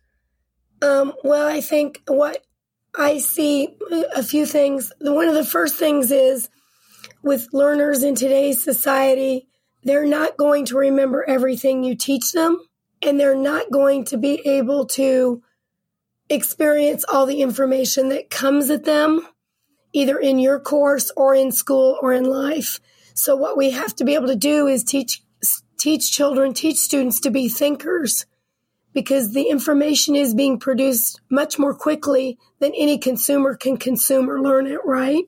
[0.82, 2.46] Um, well, I think what
[2.98, 3.78] I see
[4.15, 4.92] a few things.
[5.00, 6.50] One of the first things is
[7.22, 9.48] with learners in today's society,
[9.84, 12.60] they're not going to remember everything you teach them,
[13.02, 15.42] and they're not going to be able to
[16.30, 19.26] experience all the information that comes at them,
[19.94, 22.80] either in your course or in school or in life.
[23.13, 25.22] So, what we have to be able to do is teach
[25.80, 28.26] teach children, teach students to be thinkers
[28.94, 34.42] because the information is being produced much more quickly than any consumer can consume or
[34.42, 35.26] learn it, right?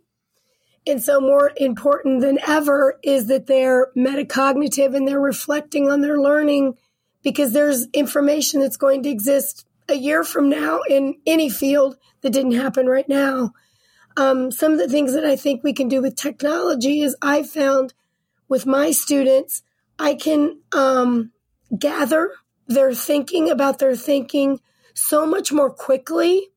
[0.86, 6.20] And so, more important than ever is that they're metacognitive and they're reflecting on their
[6.20, 6.76] learning
[7.24, 12.34] because there's information that's going to exist a year from now in any field that
[12.34, 13.52] didn't happen right now.
[14.18, 17.44] Um, some of the things that I think we can do with technology is I
[17.44, 17.94] found
[18.50, 19.62] with my students
[20.02, 21.32] I can um,
[21.78, 22.32] gather
[22.68, 24.60] their thinking about their thinking
[24.96, 26.50] so much more quickly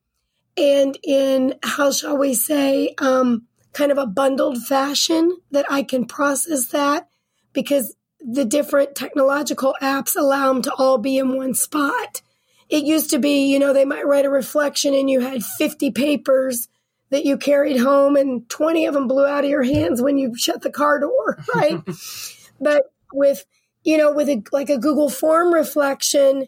[0.57, 6.07] and in, how shall we say, um, kind of a bundled fashion that I can
[6.07, 7.09] process that
[7.52, 12.22] because the different technological apps allow them to all be in one spot.
[12.70, 15.90] It used to be, you know, they might write a reflection and you had 50
[15.90, 16.68] papers
[17.11, 20.35] that you carried home and 20 of them blew out of your hands when you
[20.35, 21.83] shut the car door, right?
[22.61, 23.44] but with
[23.83, 26.46] you know with a like a google form reflection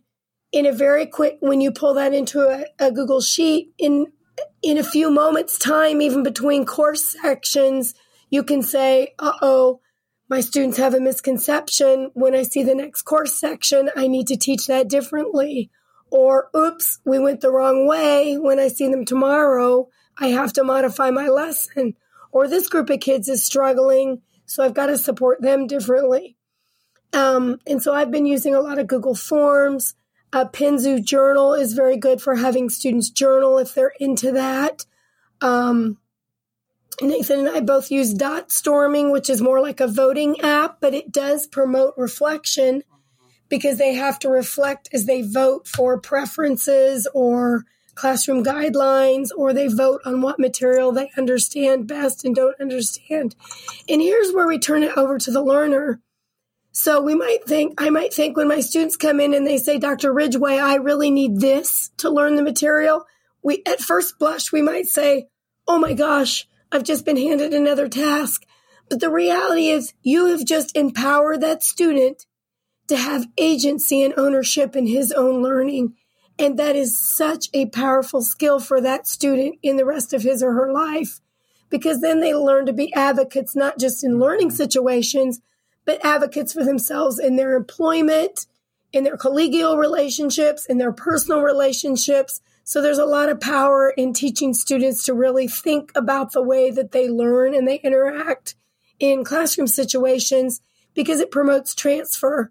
[0.53, 4.07] in a very quick when you pull that into a, a google sheet in
[4.63, 7.95] in a few moments time even between course sections
[8.31, 9.81] you can say uh-oh
[10.29, 12.11] my students have a misconception.
[12.15, 15.71] When i see the next course section i need to teach that differently.
[16.11, 18.37] Or oops we went the wrong way.
[18.37, 21.95] When i see them tomorrow i have to modify my lesson.
[22.33, 26.36] Or this group of kids is struggling so i've got to support them differently
[27.13, 29.95] Um, and so I've been using a lot of Google Forms.
[30.33, 34.85] Uh, Penzu Journal is very good for having students journal if they're into that.
[35.41, 35.99] Um,
[37.01, 40.95] Nathan and I both use Dot Storming, which is more like a voting app, but
[40.95, 42.83] it does promote reflection
[43.49, 47.65] because they have to reflect as they vote for preferences or
[47.95, 53.35] classroom guidelines or they vote on what material they understand best and don't understand.
[53.89, 56.01] And here's where we turn it over to the learner.
[56.79, 59.79] So we might think, I might think when my students come in and they say,
[59.79, 60.13] Dr.
[60.13, 63.07] Ridgway, I really need this to learn the material.
[63.43, 65.29] We, at first blush, we might say,
[65.67, 68.43] Oh my gosh, I've just been handed another task.
[68.91, 72.27] But the reality is you have just empowered that student
[72.89, 75.95] to have agency and ownership in his own learning.
[76.39, 80.43] And that is such a powerful skill for that student in the rest of his
[80.43, 81.23] or her life
[81.71, 85.41] because then they learn to be advocates, not just in learning situations,
[85.87, 88.47] but advocates for themselves in their employment,
[88.93, 92.43] in their collegial relationships, in their personal relationships.
[92.65, 96.71] So there's a lot of power in teaching students to really think about the way
[96.71, 98.57] that they learn and they interact
[98.99, 100.61] in classroom situations
[100.95, 102.51] because it promotes transfer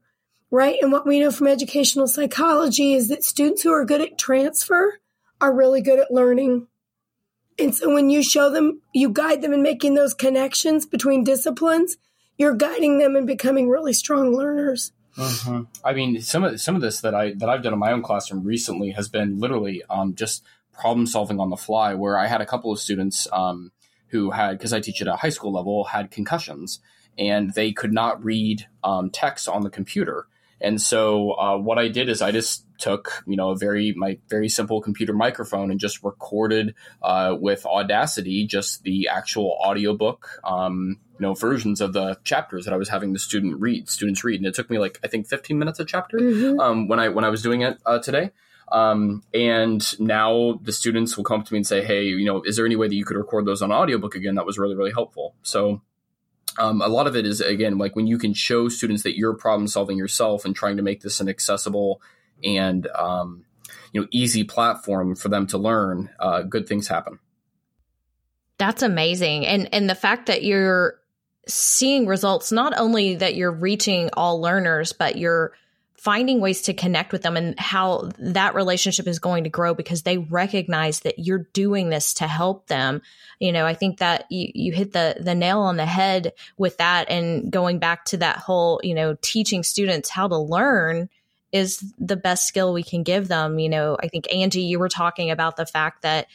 [0.52, 0.78] right?
[0.82, 5.00] And what we know from educational psychology is that students who are good at transfer
[5.42, 6.68] are really good at learning.
[7.58, 11.98] And so when you show them, you guide them in making those connections between disciplines,
[12.38, 14.92] you're guiding them and becoming really strong learners.
[15.18, 15.64] Mm-hmm.
[15.84, 18.02] I mean, some of some of this that I that I've done in my own
[18.02, 20.44] classroom recently has been literally um, just
[20.74, 21.94] problem solving on the fly.
[21.94, 23.72] Where I had a couple of students um,
[24.08, 26.80] who had, because I teach at a high school level, had concussions,
[27.18, 30.28] and they could not read um, text on the computer.
[30.60, 34.18] And so uh, what I did is I just took you know a very my
[34.30, 41.00] very simple computer microphone and just recorded uh, with Audacity just the actual audiobook um,
[41.20, 44.40] you know versions of the chapters that I was having the student read students read
[44.40, 46.60] and it took me like I think 15 minutes a chapter mm-hmm.
[46.60, 48.32] um, when I when I was doing it uh, today.
[48.72, 52.56] Um, and now the students will come to me and say, Hey, you know, is
[52.56, 54.34] there any way that you could record those on audiobook again?
[54.36, 55.36] That was really, really helpful.
[55.44, 55.82] So
[56.58, 59.34] um, a lot of it is again like when you can show students that you're
[59.34, 62.02] problem solving yourself and trying to make this an accessible
[62.44, 63.46] and um,
[63.92, 67.20] you know easy platform for them to learn uh, good things happen
[68.58, 71.00] that's amazing and and the fact that you're
[71.48, 75.54] seeing results not only that you're reaching all learners but you're
[76.06, 80.04] finding ways to connect with them and how that relationship is going to grow because
[80.04, 83.02] they recognize that you're doing this to help them.
[83.40, 86.78] You know, I think that you, you hit the, the nail on the head with
[86.78, 91.10] that and going back to that whole, you know, teaching students how to learn
[91.56, 93.60] is the best skill we can give them.
[93.60, 96.28] You know, I think Angie, you were talking about the fact that,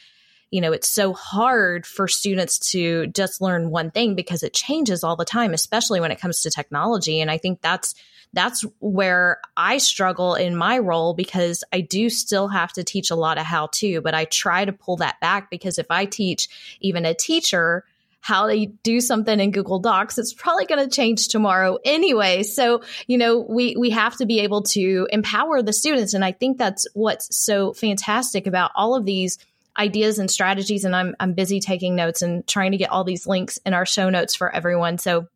[0.49, 5.03] you know, it's so hard for students to just learn one thing because it changes
[5.03, 7.21] all the time, especially when it comes to technology.
[7.21, 7.93] And I think that's
[8.33, 13.15] that's where I struggle in my role because I do still have to teach a
[13.15, 16.49] lot of how to, but I try to pull that back because if I teach
[16.79, 17.83] even a teacher,
[18.21, 22.43] how to do something in Google Docs, it's probably going to change tomorrow anyway.
[22.43, 26.13] So, you know, we, we have to be able to empower the students.
[26.13, 29.39] And I think that's what's so fantastic about all of these
[29.77, 30.85] ideas and strategies.
[30.85, 33.85] And I'm, I'm busy taking notes and trying to get all these links in our
[33.85, 34.99] show notes for everyone.
[34.99, 35.27] So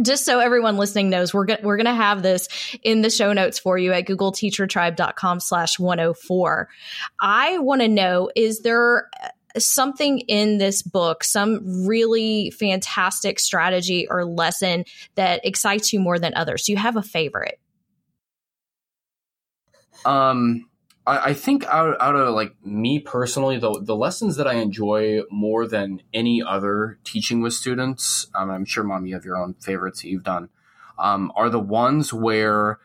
[0.00, 2.48] just so everyone listening knows, we're, go- we're going to have this
[2.82, 6.68] in the show notes for you at googleteachertribe.com slash 104.
[7.20, 9.10] I want to know, is there
[9.58, 14.84] something in this book, some really fantastic strategy or lesson
[15.14, 16.64] that excites you more than others?
[16.64, 17.60] Do you have a favorite?
[20.04, 20.68] Um,
[21.06, 25.22] I, I think out, out of like me personally, the, the lessons that I enjoy
[25.30, 29.54] more than any other teaching with students, um, I'm sure, mom, you have your own
[29.54, 30.48] favorites that you've done,
[30.98, 32.78] um, are the ones where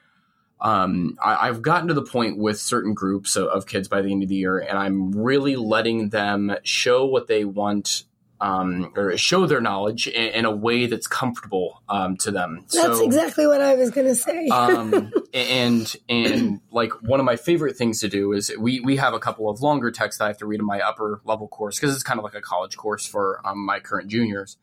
[0.60, 4.12] um, I, have gotten to the point with certain groups of, of, kids by the
[4.12, 8.04] end of the year, and I'm really letting them show what they want
[8.39, 12.65] um, or show their knowledge in, in a way that's comfortable um, to them.
[12.72, 14.48] That's so, exactly what I was going to say.
[14.52, 19.13] um, and and like one of my favorite things to do is we we have
[19.13, 21.80] a couple of longer texts that I have to read in my upper level course
[21.80, 24.58] because it's kind of like a college course for um, my current juniors.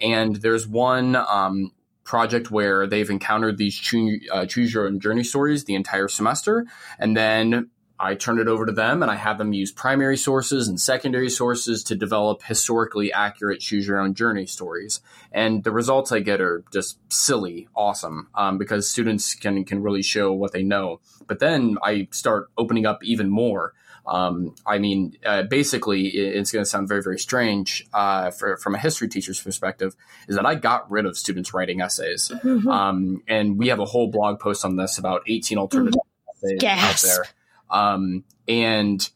[0.00, 1.72] And there's one um,
[2.10, 6.66] project where they've encountered these choose, uh, choose your own journey stories the entire semester,
[6.98, 7.70] and then
[8.00, 11.30] I turn it over to them and I have them use primary sources and secondary
[11.30, 15.00] sources to develop historically accurate choose your own journey stories.
[15.30, 20.02] And the results I get are just silly, awesome, um, because students can, can really
[20.02, 21.00] show what they know.
[21.28, 23.72] But then I start opening up even more.
[24.06, 28.74] Um, I mean, uh, basically, it's going to sound very, very strange uh, for, from
[28.74, 29.94] a history teacher's perspective,
[30.28, 32.28] is that I got rid of students writing essays.
[32.28, 32.68] Mm-hmm.
[32.68, 36.46] Um, and we have a whole blog post on this about 18 alternative mm-hmm.
[36.46, 37.04] essays yes.
[37.04, 37.24] out there.
[37.70, 39.08] Um, and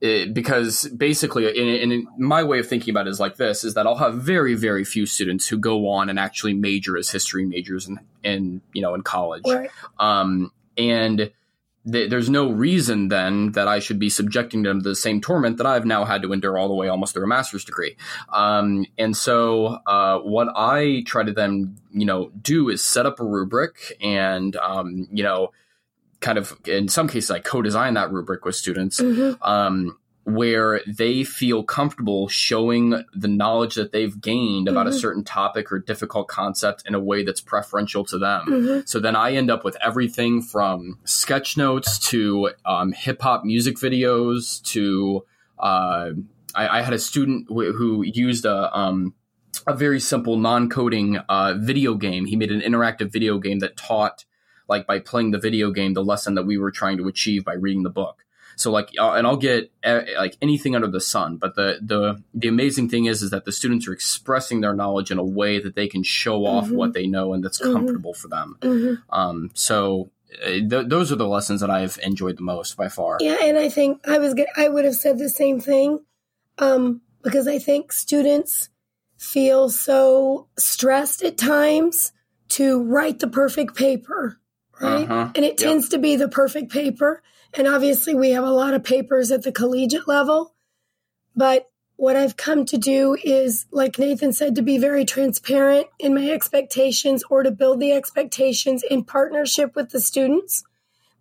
[0.00, 3.74] it, because basically, in, in, my way of thinking about it is like this: is
[3.74, 7.44] that I'll have very, very few students who go on and actually major as history
[7.44, 9.70] majors in, in you know in college, right.
[9.98, 11.32] um, and
[11.90, 15.58] th- there's no reason then that I should be subjecting them to the same torment
[15.58, 17.96] that I've now had to endure all the way almost through a master's degree.
[18.32, 23.20] Um, and so, uh, what I try to then you know do is set up
[23.20, 25.52] a rubric and um, you know
[26.20, 29.40] kind of in some cases I co-design that rubric with students mm-hmm.
[29.42, 29.98] um,
[30.28, 34.94] where they feel comfortable showing the knowledge that they've gained about mm-hmm.
[34.94, 38.46] a certain topic or difficult concept in a way that's preferential to them.
[38.46, 38.80] Mm-hmm.
[38.84, 43.76] So then I end up with everything from sketch notes to um, hip hop music
[43.76, 45.24] videos to
[45.58, 46.10] uh,
[46.54, 49.14] I, I, had a student who, who used a um,
[49.66, 52.26] a very simple non-coding uh, video game.
[52.26, 54.24] He made an interactive video game that taught
[54.68, 57.54] like by playing the video game the lesson that we were trying to achieve by
[57.54, 58.24] reading the book
[58.60, 62.48] so like and i'll get uh, like anything under the sun but the the the
[62.48, 65.74] amazing thing is is that the students are expressing their knowledge in a way that
[65.74, 66.76] they can show off mm-hmm.
[66.76, 67.72] what they know and that's mm-hmm.
[67.72, 68.94] comfortable for them mm-hmm.
[69.14, 70.10] um so
[70.42, 73.16] uh, th- those are the lessons that I've enjoyed the most by far.
[73.20, 74.46] Yeah, and I think I was good.
[74.56, 76.00] I would have said the same thing,
[76.58, 78.68] um, because I think students
[79.16, 82.12] feel so stressed at times
[82.50, 84.38] to write the perfect paper,
[84.80, 85.04] right?
[85.04, 85.32] Uh-huh.
[85.34, 85.90] And it tends yep.
[85.92, 87.22] to be the perfect paper.
[87.54, 90.54] And obviously, we have a lot of papers at the collegiate level.
[91.34, 96.14] But what I've come to do is, like Nathan said, to be very transparent in
[96.14, 100.62] my expectations or to build the expectations in partnership with the students,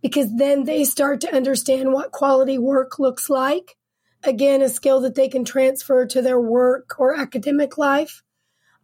[0.02, 3.76] because then they start to understand what quality work looks like.
[4.24, 8.22] Again, a skill that they can transfer to their work or academic life.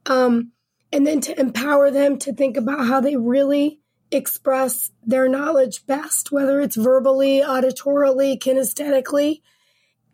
[0.07, 0.51] Um,
[0.91, 3.81] and then to empower them to think about how they really
[4.13, 9.41] express their knowledge best, whether it's verbally, auditorily, kinesthetically,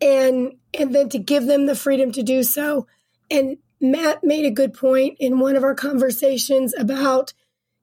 [0.01, 2.87] and and then to give them the freedom to do so.
[3.31, 7.33] And Matt made a good point in one of our conversations about,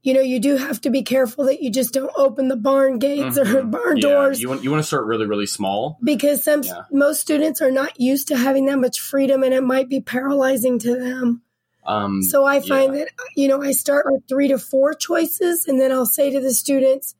[0.02, 2.98] you know, you do have to be careful that you just don't open the barn
[2.98, 3.56] gates mm-hmm.
[3.56, 4.40] or barn yeah, doors.
[4.40, 6.82] You want you want to start really really small because some yeah.
[6.90, 10.78] most students are not used to having that much freedom, and it might be paralyzing
[10.80, 11.42] to them.
[11.86, 13.04] Um, so I find yeah.
[13.04, 16.40] that, you know, I start with three to four choices and then I'll say to
[16.40, 17.14] the students,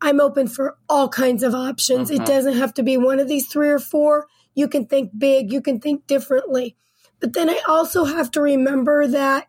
[0.00, 2.10] I'm open for all kinds of options.
[2.10, 2.24] It mm-hmm.
[2.24, 4.26] doesn't have to be one of these three or four.
[4.54, 6.76] You can think big, you can think differently.
[7.20, 9.46] But then I also have to remember that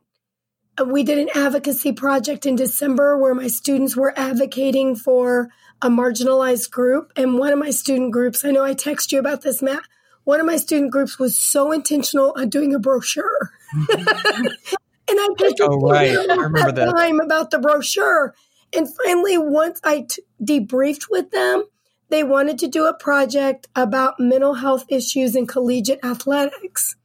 [0.79, 5.49] uh, we did an advocacy project in December where my students were advocating for
[5.81, 7.11] a marginalized group.
[7.15, 9.83] And one of my student groups, I know I text you about this, Matt,
[10.23, 13.51] one of my student groups was so intentional on doing a brochure.
[13.73, 16.17] and I just oh, right.
[16.17, 18.33] I remember that time about the brochure.
[18.75, 21.65] And finally, once I t- debriefed with them,
[22.09, 26.95] they wanted to do a project about mental health issues in collegiate athletics.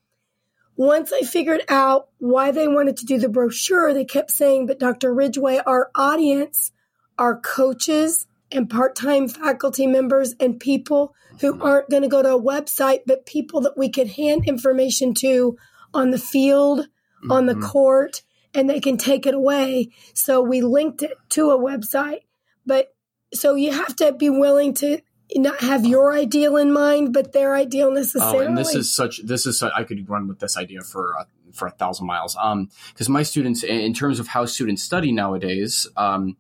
[0.77, 4.79] Once I figured out why they wanted to do the brochure, they kept saying, but
[4.79, 5.13] Dr.
[5.13, 6.73] Ridgway, our audience
[7.19, 12.35] are coaches and part time faculty members and people who aren't going to go to
[12.35, 15.57] a website, but people that we could hand information to
[15.95, 17.33] on the field, mm-hmm.
[17.33, 17.67] on the mm-hmm.
[17.67, 18.23] court,
[18.55, 19.91] and they can take it away.
[20.15, 22.23] So we linked it to a website.
[22.67, 22.95] But
[23.33, 25.01] so you have to be willing to
[25.37, 28.47] not have your ideal in mind, but their ideal necessarily.
[28.47, 29.21] Oh, and this is such.
[29.25, 29.63] This is.
[29.63, 32.37] I could run with this idea for a, for a thousand miles.
[32.41, 36.37] Um, because my students, in terms of how students study nowadays, um,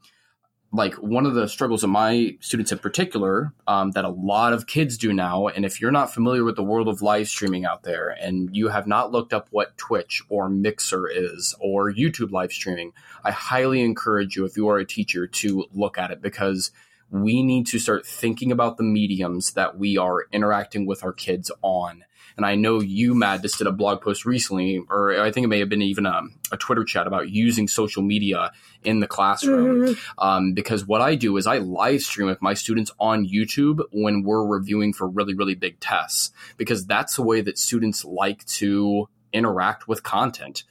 [0.70, 4.66] like one of the struggles of my students in particular um, that a lot of
[4.66, 7.84] kids do now and if you're not familiar with the world of live streaming out
[7.84, 12.52] there and you have not looked up what twitch or mixer is or youtube live
[12.52, 12.92] streaming
[13.24, 16.70] i highly encourage you if you are a teacher to look at it because
[17.10, 21.50] we need to start thinking about the mediums that we are interacting with our kids
[21.62, 22.04] on
[22.38, 25.48] and I know you, Matt, just did a blog post recently, or I think it
[25.48, 26.22] may have been even a,
[26.52, 28.52] a Twitter chat about using social media
[28.84, 29.88] in the classroom.
[29.88, 30.24] Mm-hmm.
[30.24, 34.22] Um, because what I do is I live stream with my students on YouTube when
[34.22, 39.08] we're reviewing for really, really big tests, because that's the way that students like to
[39.32, 40.62] interact with content.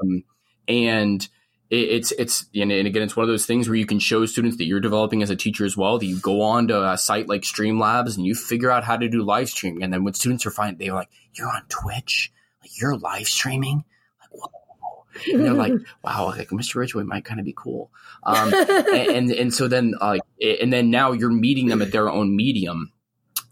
[0.00, 0.22] Um,
[0.68, 1.26] and
[1.68, 4.66] it's it's and again it's one of those things where you can show students that
[4.66, 7.42] you're developing as a teacher as well that you go on to a site like
[7.42, 9.82] streamlabs and you figure out how to do live streaming.
[9.82, 12.32] And then when students are fine they're like you're on twitch?
[12.62, 13.84] Like you're live streaming?
[14.20, 15.04] Like whoa.
[15.32, 15.72] And they're like
[16.04, 17.90] wow like mr ridgway might kind of be cool.
[18.22, 22.08] Um, and, and, and so then like and then now you're meeting them at their
[22.08, 22.92] own medium.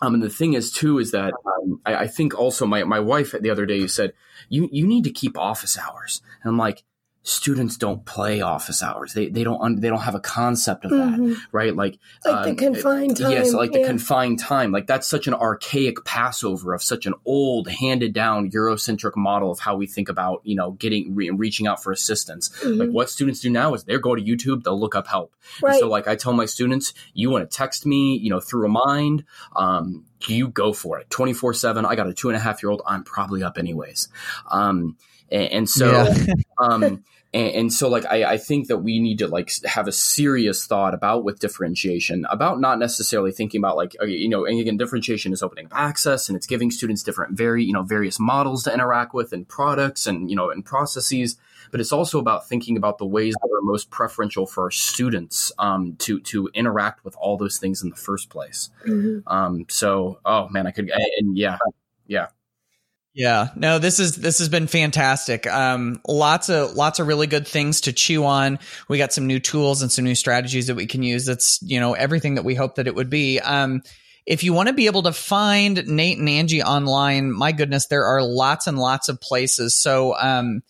[0.01, 3.01] Um, and the thing is too is that um, I, I think also my my
[3.01, 4.13] wife the other day said
[4.49, 6.85] you you need to keep office hours, and I'm like
[7.27, 9.15] students don't play office hours.
[9.15, 11.33] They they don't they don't have a concept of that, mm-hmm.
[11.53, 11.75] right?
[11.75, 13.33] Like like um, the confined time.
[13.33, 13.81] Yes, like yeah.
[13.81, 14.71] the confined time.
[14.71, 19.59] Like that's such an archaic Passover of such an old handed down Eurocentric model of
[19.59, 22.51] how we think about you know getting re- reaching out for assistance.
[22.61, 22.81] Mm-hmm.
[22.81, 25.35] Like what students do now is they go to YouTube, they'll look up help.
[25.63, 25.81] Right.
[25.81, 29.25] so like I tell my students, you want to text me, you know, through Remind.
[29.57, 32.71] Um, you go for it 24 7 i got a two and a half year
[32.71, 34.09] old i'm probably up anyways
[34.51, 34.97] um,
[35.31, 36.35] and, and so yeah.
[36.59, 37.05] um,
[37.35, 40.67] and, and so like I, I think that we need to like have a serious
[40.67, 45.33] thought about with differentiation about not necessarily thinking about like you know and again differentiation
[45.33, 48.73] is opening up access and it's giving students different very you know various models to
[48.73, 51.37] interact with and products and you know and processes
[51.75, 55.51] but it's also about thinking about the ways that are most preferential for our students
[55.59, 58.71] um, to to interact with all those things in the first place.
[58.87, 59.27] Mm-hmm.
[59.27, 61.59] Um, so, oh man, I could, and yeah,
[62.07, 62.29] yeah.
[63.15, 65.47] Yeah, no, this is this has been fantastic.
[65.47, 68.59] Um, lots of lots of really good things to chew on.
[68.89, 71.25] We got some new tools and some new strategies that we can use.
[71.25, 73.39] That's you know everything that we hope that it would be.
[73.39, 73.83] Um,
[74.27, 78.05] if you want to be able to find Nate and Angie online, my goodness, there
[78.05, 79.77] are lots and lots of places.
[79.77, 80.63] So, um,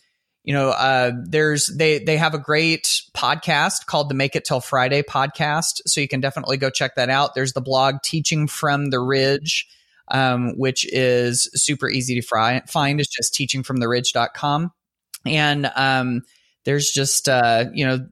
[0.43, 4.61] you know, uh, there's they they have a great podcast called the Make It Till
[4.61, 7.35] Friday podcast, so you can definitely go check that out.
[7.35, 9.67] There's the blog Teaching from the Ridge
[10.09, 13.01] um, which is super easy to fry, find.
[13.01, 14.73] It's just teachingfromtheridge.com.
[15.27, 16.23] And um,
[16.65, 18.07] there's just, uh, you know,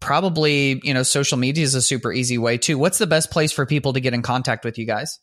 [0.00, 2.78] probably, you know, social media is a super easy way too.
[2.78, 5.20] What's the best place for people to get in contact with you guys?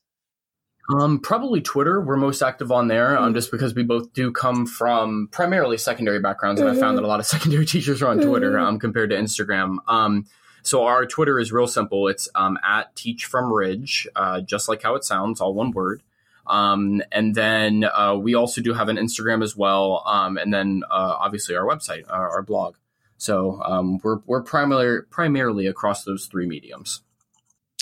[0.94, 2.02] Um, probably Twitter.
[2.02, 6.20] We're most active on there, um, just because we both do come from primarily secondary
[6.20, 6.78] backgrounds, and mm-hmm.
[6.78, 8.66] I found that a lot of secondary teachers are on Twitter mm-hmm.
[8.66, 9.78] um, compared to Instagram.
[9.88, 10.26] Um,
[10.62, 12.08] so our Twitter is real simple.
[12.08, 16.04] It's um, at Teach from Ridge, uh, just like how it sounds, all one word.
[16.46, 20.84] Um, and then uh, we also do have an Instagram as well, um, and then
[20.90, 22.76] uh, obviously our website, our, our blog.
[23.18, 27.02] So um, we're we're primarily primarily across those three mediums.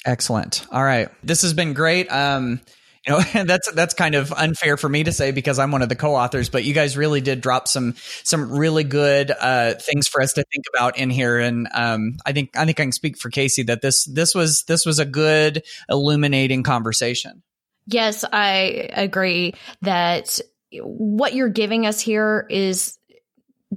[0.05, 0.65] Excellent.
[0.71, 2.11] All right, this has been great.
[2.11, 2.61] Um,
[3.05, 5.89] you know that's that's kind of unfair for me to say because I'm one of
[5.89, 10.21] the co-authors, but you guys really did drop some some really good uh, things for
[10.21, 13.17] us to think about in here, and um, I think I think I can speak
[13.17, 17.43] for Kasey that this this was this was a good illuminating conversation.
[17.87, 20.39] Yes, I agree that
[20.81, 22.97] what you're giving us here is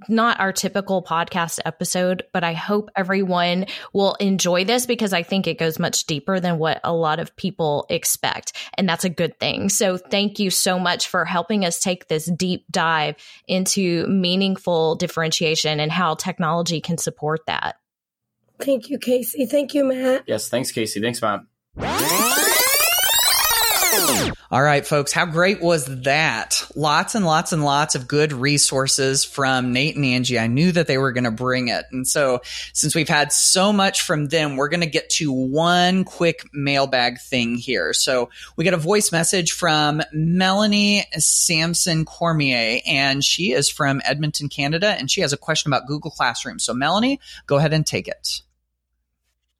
[0.08, 5.46] not our typical podcast episode, but I hope everyone will enjoy this because I think
[5.46, 8.54] it goes much deeper than what a lot of people expect.
[8.76, 9.68] And that's a good thing.
[9.68, 15.80] So thank you so much for helping us take this deep dive into meaningful differentiation
[15.80, 17.76] and how technology can support that.
[18.60, 19.48] Thank you, Kasey.
[19.48, 20.24] Thank you, Matt.
[20.26, 21.00] Yes, thanks, Kasey.
[21.00, 22.50] Thanks, Matt.
[24.50, 26.64] All right, folks, how great was that?
[26.76, 30.38] Lots and lots and lots of good resources from Nate and Angie.
[30.38, 31.84] I knew that they were going to bring it.
[31.90, 32.40] And so,
[32.72, 37.18] since we've had so much from them, we're going to get to one quick mailbag
[37.20, 37.92] thing here.
[37.92, 44.48] So, we got a voice message from Melanie Sampson Cormier, and she is from Edmonton,
[44.48, 46.60] Canada, and she has a question about Google Classroom.
[46.60, 48.42] So, Melanie, go ahead and take it.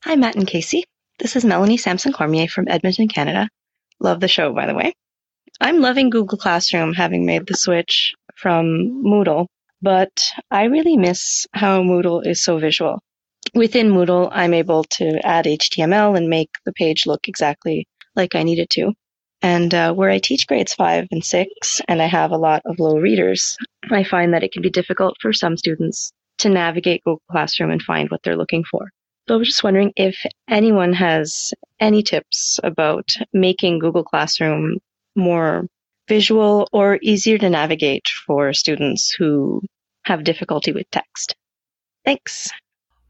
[0.02, 0.82] Hi, Matt and Kasey.
[1.18, 3.48] This is Melanie Sampson Cormier from Edmonton, Canada.
[4.00, 4.94] Love the show, by the way.
[5.60, 9.46] I'm loving Google Classroom having made the switch from Moodle,
[9.80, 13.00] but I really miss how Moodle is so visual.
[13.54, 17.86] Within Moodle, I'm able to add HTML and make the page look exactly
[18.16, 18.92] like I need it to.
[19.42, 22.78] And uh, where I teach grades five and six, and I have a lot of
[22.78, 23.56] low readers,
[23.90, 27.82] I find that it can be difficult for some students to navigate Google Classroom and
[27.82, 28.88] find what they're looking for.
[29.26, 30.18] So I was just wondering if
[30.48, 34.78] anyone has any tips about making Google Classroom
[35.16, 35.66] more
[36.08, 39.62] visual or easier to navigate for students who
[40.04, 41.34] have difficulty with text.
[42.04, 42.50] Thanks.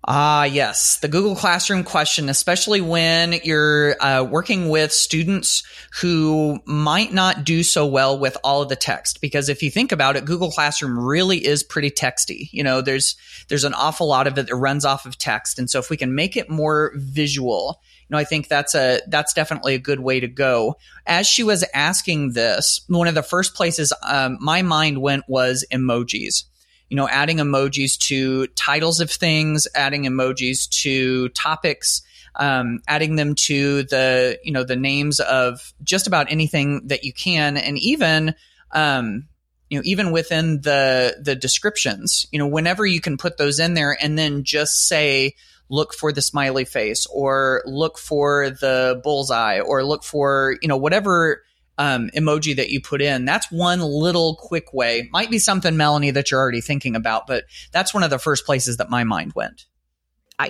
[0.07, 0.99] Ah, yes.
[0.99, 5.63] The Google Classroom question, especially when you're uh, working with students
[6.01, 9.23] who might not do so well with all of the text.
[9.23, 12.51] Because if you think about it, Google Classroom really is pretty texty.
[12.53, 13.17] You know, there's,
[13.49, 15.59] there's an awful lot of it that runs off of text.
[15.59, 19.01] And so if we can make it more visual, you know, I think that's a,
[19.09, 20.77] that's definitely a good way to go.
[21.07, 25.65] As she was asking this, one of the first places um, my mind went was
[25.73, 26.45] emojis
[26.89, 32.03] you know, adding emojis to titles of things, adding emojis to topics,
[32.37, 37.13] um, adding them to the, you know, the names of just about anything that you
[37.13, 37.57] can.
[37.57, 38.35] And even,
[38.73, 39.29] um,
[39.71, 43.75] you know, even within the, the descriptions, you know, whenever you can put those in
[43.75, 45.35] there and then just say,
[45.71, 50.77] look for the smiley face or look for the bullseye or look for, you know,
[50.77, 51.43] whatever
[51.79, 53.25] um, emoji that you put in.
[53.25, 55.09] That's one little quick way.
[55.13, 58.47] Might be something, Melanie, that you're already thinking about, but that's one of the first
[58.47, 59.67] places that my mind went.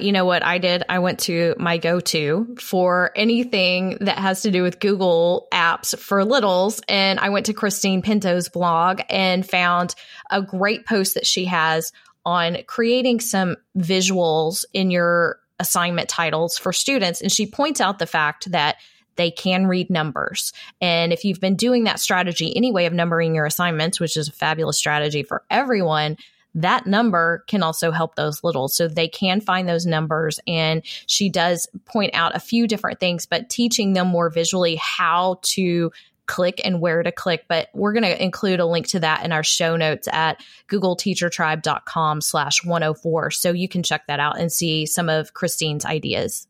[0.00, 0.82] You know what I did?
[0.88, 5.96] I went to my go to for anything that has to do with Google apps
[5.98, 6.80] for littles.
[6.88, 9.94] And I went to Christine Pinto's blog and found
[10.30, 11.92] a great post that she has
[12.24, 17.20] on creating some visuals in your assignment titles for students.
[17.20, 18.76] And she points out the fact that
[19.16, 20.52] they can read numbers.
[20.80, 24.32] And if you've been doing that strategy anyway of numbering your assignments, which is a
[24.32, 26.16] fabulous strategy for everyone,
[26.54, 28.68] that number can also help those little.
[28.68, 30.38] So they can find those numbers.
[30.46, 35.40] And she does point out a few different things, but teaching them more visually how
[35.42, 35.90] to
[36.26, 37.44] click and where to click.
[37.48, 42.20] But we're going to include a link to that in our show notes at googleteachertribe.com
[42.20, 43.30] slash 104.
[43.32, 46.46] So you can check that out and see some of Christine's ideas.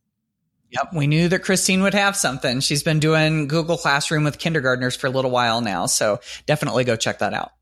[0.75, 2.59] Yep, we knew that Christine would have something.
[2.59, 6.97] She's been doing Google Classroom with kindergartners for a little while now, so definitely go
[6.97, 7.54] check that out.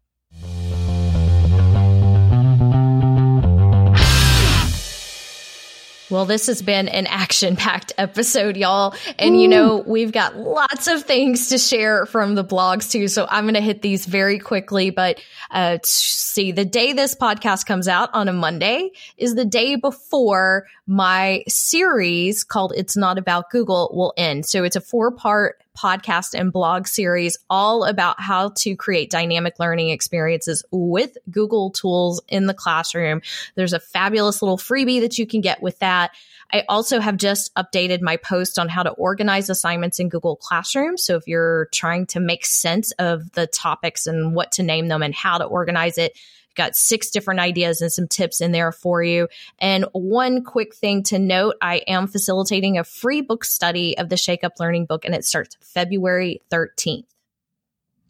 [6.12, 8.94] Well, this has been an action packed episode, y'all.
[9.18, 9.38] And Ooh.
[9.38, 13.08] you know, we've got lots of things to share from the blogs too.
[13.08, 14.90] So I'm going to hit these very quickly.
[14.90, 19.76] But uh, see, the day this podcast comes out on a Monday is the day
[19.76, 24.44] before my series called It's Not About Google will end.
[24.44, 29.59] So it's a four part podcast and blog series all about how to create dynamic
[29.59, 33.23] learning experiences with Google tools in the classroom.
[33.55, 36.12] There's a fabulous little freebie that you can get with that.
[36.53, 40.99] I also have just updated my post on how to organize assignments in Google Classroom.
[40.99, 45.03] So if you're trying to make sense of the topics and what to name them
[45.03, 46.12] and how to organize it,
[46.55, 49.28] got six different ideas and some tips in there for you.
[49.59, 54.16] And one quick thing to note I am facilitating a free book study of the
[54.16, 57.05] Shake Up Learning book, and it starts February 13th.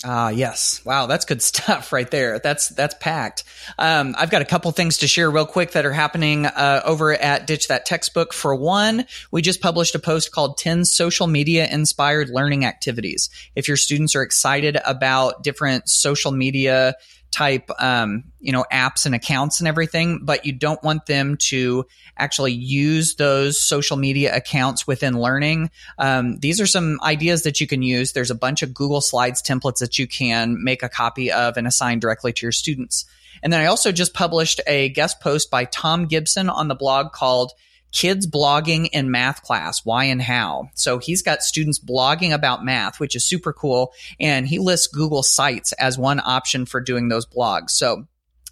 [0.05, 0.85] Ah, yes.
[0.85, 2.39] Wow, that's good stuff right there.
[2.39, 3.45] That's that's packed.
[3.79, 7.13] Um, I've got a couple things to share real quick that are happening uh, over
[7.13, 8.33] at Ditch That Textbook.
[8.33, 13.31] For one, we just published a post called 10 Social Media Inspired Learning Activities.
[13.55, 16.95] If your students are excited about different social media
[17.33, 21.87] type um, you know apps and accounts and everything but you don't want them to
[22.17, 25.71] actually use those social media accounts within learning.
[25.99, 28.13] Um, these are some ideas that you can use.
[28.13, 31.67] There's a bunch of google slides templates that you can make a copy of and
[31.67, 33.05] assign directly to your students.
[33.43, 37.13] And then i also just published a guest post by tom gibson on the blog
[37.13, 37.53] called
[37.93, 40.71] kids blogging in math class, why and how.
[40.75, 43.93] So he's got students blogging about math, which is super cool.
[44.19, 47.71] And he lists Google Sites as one option for doing those blogs.
[47.71, 48.07] So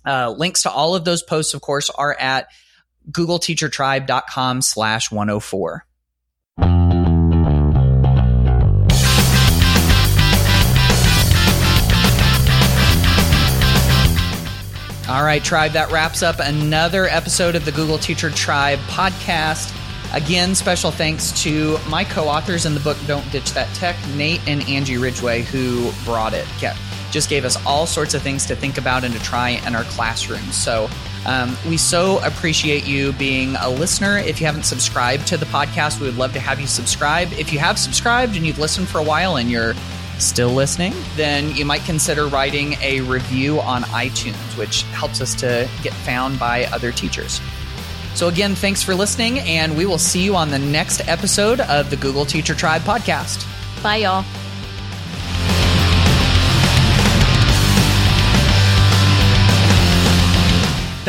[0.07, 2.49] uh, links to all of those posts, of course, are at
[3.11, 5.87] googleteachertribe.com slash 104.
[15.11, 19.77] All right, Tribe, that wraps up another episode of the Google Teacher Tribe podcast.
[20.15, 24.41] Again, special thanks to my co authors in the book Don't Ditch That Tech, Nate
[24.47, 26.47] and Angie Ridgway, who brought it.
[26.63, 26.77] Yeah,
[27.11, 29.83] just gave us all sorts of things to think about and to try in our
[29.83, 30.55] classrooms.
[30.55, 30.89] So
[31.27, 34.19] um, we so appreciate you being a listener.
[34.19, 37.33] If you haven't subscribed to the podcast, we would love to have you subscribe.
[37.33, 39.75] If you have subscribed and you've listened for a while and you're
[40.21, 45.69] still listening, then you might consider writing a review on iTunes, which helps us to
[45.83, 47.41] get found by other teachers.
[48.15, 51.91] So, again, thanks for listening, and we will see you on the next episode of
[51.91, 53.47] the Google Teacher Tribe podcast.
[53.83, 54.25] Bye, y'all.